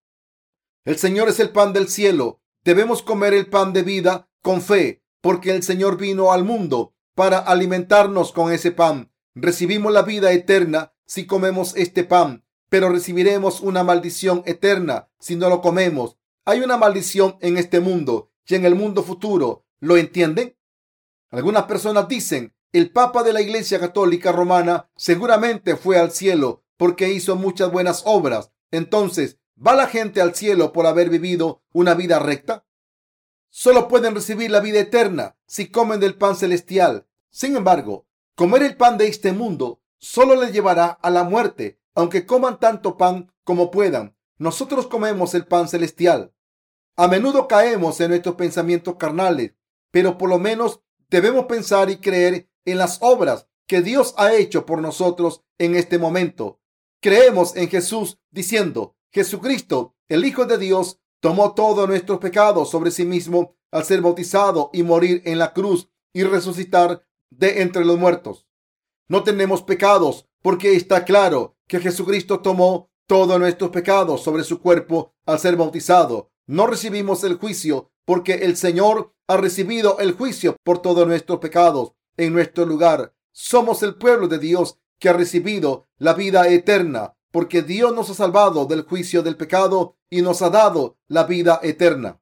El 0.86 0.98
Señor 0.98 1.30
es 1.30 1.40
el 1.40 1.50
pan 1.50 1.74
del 1.74 1.90
cielo. 1.90 2.42
Debemos 2.64 3.02
comer 3.02 3.34
el 3.34 3.50
pan 3.50 3.74
de 3.74 3.84
vida 3.84 4.30
con 4.42 4.62
fe, 4.62 5.04
porque 5.22 5.52
el 5.54 5.64
Señor 5.64 5.98
vino 5.98 6.32
al 6.32 6.44
mundo 6.44 6.94
para 7.14 7.40
alimentarnos 7.40 8.32
con 8.32 8.54
ese 8.54 8.72
pan. 8.72 9.12
Recibimos 9.34 9.92
la 9.92 10.04
vida 10.04 10.32
eterna 10.32 10.94
si 11.06 11.26
comemos 11.26 11.76
este 11.76 12.04
pan 12.04 12.46
pero 12.70 12.90
recibiremos 12.90 13.62
una 13.62 13.84
maldición 13.84 14.44
eterna 14.46 15.08
si 15.20 15.36
no 15.36 15.50
lo 15.50 15.62
comemos. 15.62 16.18
Hay 16.46 16.62
una 16.62 16.78
maldición 16.78 17.38
en 17.42 17.58
este 17.58 17.80
mundo 17.80 18.32
y 18.48 18.56
en 18.56 18.66
el 18.66 18.76
mundo 18.76 19.04
futuro. 19.04 19.65
¿Lo 19.86 19.98
entienden? 19.98 20.58
Algunas 21.30 21.66
personas 21.66 22.08
dicen, 22.08 22.56
el 22.72 22.92
Papa 22.92 23.22
de 23.22 23.34
la 23.34 23.42
Iglesia 23.42 23.80
Católica 23.80 24.32
Romana 24.32 24.90
seguramente 24.96 25.76
fue 25.76 26.00
al 26.00 26.10
cielo 26.10 26.64
porque 26.76 27.10
hizo 27.10 27.36
muchas 27.36 27.72
buenas 27.72 28.02
obras. 28.08 28.52
Entonces, 28.72 29.38
¿va 29.56 29.76
la 29.76 29.86
gente 29.86 30.22
al 30.22 30.34
cielo 30.34 30.74
por 30.74 30.88
haber 30.88 31.12
vivido 31.12 31.62
una 31.72 31.94
vida 31.94 32.18
recta? 32.18 32.66
Solo 33.52 33.88
pueden 33.88 34.16
recibir 34.16 34.50
la 34.50 34.60
vida 34.60 34.80
eterna 34.80 35.38
si 35.46 35.68
comen 35.68 36.00
del 36.00 36.16
pan 36.16 36.36
celestial. 36.36 37.06
Sin 37.30 37.56
embargo, 37.56 38.08
comer 38.34 38.64
el 38.64 38.78
pan 38.78 38.98
de 38.98 39.08
este 39.08 39.34
mundo 39.34 39.84
solo 40.00 40.36
les 40.36 40.52
llevará 40.52 40.88
a 40.88 41.12
la 41.12 41.26
muerte 41.26 41.80
aunque 41.94 42.26
coman 42.26 42.60
tanto 42.60 42.98
pan 42.98 43.32
como 43.44 43.70
puedan, 43.70 44.16
nosotros 44.40 44.88
comemos 44.88 45.36
el 45.36 45.46
pan 45.46 45.68
celestial. 45.68 46.34
A 46.96 47.08
menudo 47.08 47.48
caemos 47.48 48.02
en 48.02 48.10
nuestros 48.10 48.34
pensamientos 48.34 48.96
carnales, 48.96 49.54
pero 49.96 50.18
por 50.18 50.28
lo 50.28 50.40
menos 50.40 50.82
debemos 51.10 51.46
pensar 51.46 51.90
y 51.90 52.02
creer 52.02 52.50
en 52.66 52.78
las 52.78 52.98
obras 53.00 53.48
que 53.66 53.82
Dios 53.82 54.14
ha 54.18 54.34
hecho 54.34 54.66
por 54.66 54.82
nosotros 54.82 55.46
en 55.58 55.74
este 55.74 55.98
momento. 55.98 56.60
Creemos 57.02 57.56
en 57.56 57.70
Jesús 57.70 58.20
diciendo, 58.30 58.98
Jesucristo, 59.14 59.96
el 60.10 60.26
Hijo 60.26 60.44
de 60.48 60.58
Dios, 60.58 61.00
tomó 61.22 61.54
todos 61.54 61.88
nuestros 61.88 62.20
pecados 62.20 62.70
sobre 62.70 62.92
sí 62.92 63.06
mismo 63.06 63.56
al 63.72 63.86
ser 63.86 64.02
bautizado 64.02 64.70
y 64.74 64.84
morir 64.84 65.22
en 65.24 65.40
la 65.40 65.54
cruz 65.54 65.90
y 66.14 66.24
resucitar 66.24 67.08
de 67.30 67.62
entre 67.62 67.86
los 67.86 67.98
muertos. 67.98 68.50
No 69.08 69.24
tenemos 69.24 69.64
pecados 69.64 70.28
porque 70.42 70.76
está 70.76 71.06
claro 71.06 71.56
que 71.70 71.80
Jesucristo 71.80 72.42
tomó 72.42 72.92
todos 73.08 73.40
nuestros 73.40 73.70
pecados 73.70 74.22
sobre 74.22 74.44
su 74.44 74.60
cuerpo 74.60 75.14
al 75.26 75.40
ser 75.40 75.56
bautizado. 75.56 76.34
No 76.48 76.68
recibimos 76.68 77.24
el 77.24 77.36
juicio 77.36 77.94
porque 78.04 78.34
el 78.34 78.58
Señor 78.58 79.15
ha 79.28 79.38
recibido 79.38 80.00
el 80.00 80.14
juicio 80.14 80.56
por 80.64 80.82
todos 80.82 81.08
nuestros 81.08 81.40
pecados 81.40 81.94
en 82.18 82.34
nuestro 82.34 82.66
lugar. 82.66 83.14
Somos 83.32 83.84
el 83.84 83.96
pueblo 83.96 84.28
de 84.28 84.40
Dios 84.40 84.78
que 85.00 85.10
ha 85.10 85.14
recibido 85.14 85.88
la 85.98 86.14
vida 86.14 86.48
eterna 86.48 87.16
porque 87.32 87.62
Dios 87.62 87.94
nos 87.94 88.10
ha 88.10 88.14
salvado 88.14 88.66
del 88.66 88.84
juicio 88.84 89.22
del 89.22 89.36
pecado 89.36 89.98
y 90.10 90.22
nos 90.22 90.42
ha 90.42 90.50
dado 90.50 90.98
la 91.08 91.26
vida 91.26 91.60
eterna. 91.64 92.22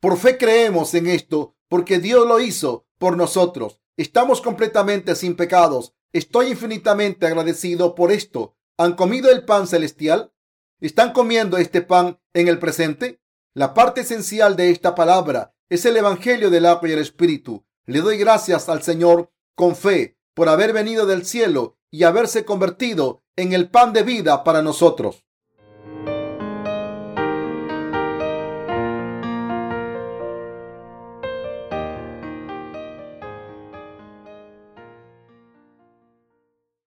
Por 0.00 0.18
fe 0.18 0.36
creemos 0.36 0.92
en 0.94 1.06
esto 1.06 1.56
porque 1.68 1.98
Dios 1.98 2.26
lo 2.26 2.40
hizo 2.40 2.86
por 2.98 3.16
nosotros. 3.16 3.80
Estamos 3.96 4.42
completamente 4.42 5.14
sin 5.14 5.36
pecados 5.36 5.94
Estoy 6.12 6.48
infinitamente 6.48 7.26
agradecido 7.26 7.94
por 7.94 8.12
esto. 8.12 8.54
¿Han 8.76 8.96
comido 8.96 9.30
el 9.30 9.46
pan 9.46 9.66
celestial? 9.66 10.30
¿Están 10.78 11.14
comiendo 11.14 11.56
este 11.56 11.80
pan 11.80 12.20
en 12.34 12.48
el 12.48 12.58
presente? 12.58 13.22
La 13.54 13.72
parte 13.72 14.02
esencial 14.02 14.54
de 14.54 14.70
esta 14.70 14.94
palabra 14.94 15.51
es 15.72 15.86
el 15.86 15.96
Evangelio 15.96 16.50
del 16.50 16.66
agua 16.66 16.86
y 16.86 16.92
el 16.92 16.98
Espíritu. 16.98 17.64
Le 17.86 18.02
doy 18.02 18.18
gracias 18.18 18.68
al 18.68 18.82
Señor 18.82 19.32
con 19.54 19.74
fe 19.74 20.18
por 20.34 20.50
haber 20.50 20.74
venido 20.74 21.06
del 21.06 21.24
cielo 21.24 21.78
y 21.90 22.02
haberse 22.02 22.44
convertido 22.44 23.22
en 23.36 23.54
el 23.54 23.70
pan 23.70 23.94
de 23.94 24.02
vida 24.02 24.44
para 24.44 24.60
nosotros. 24.60 25.24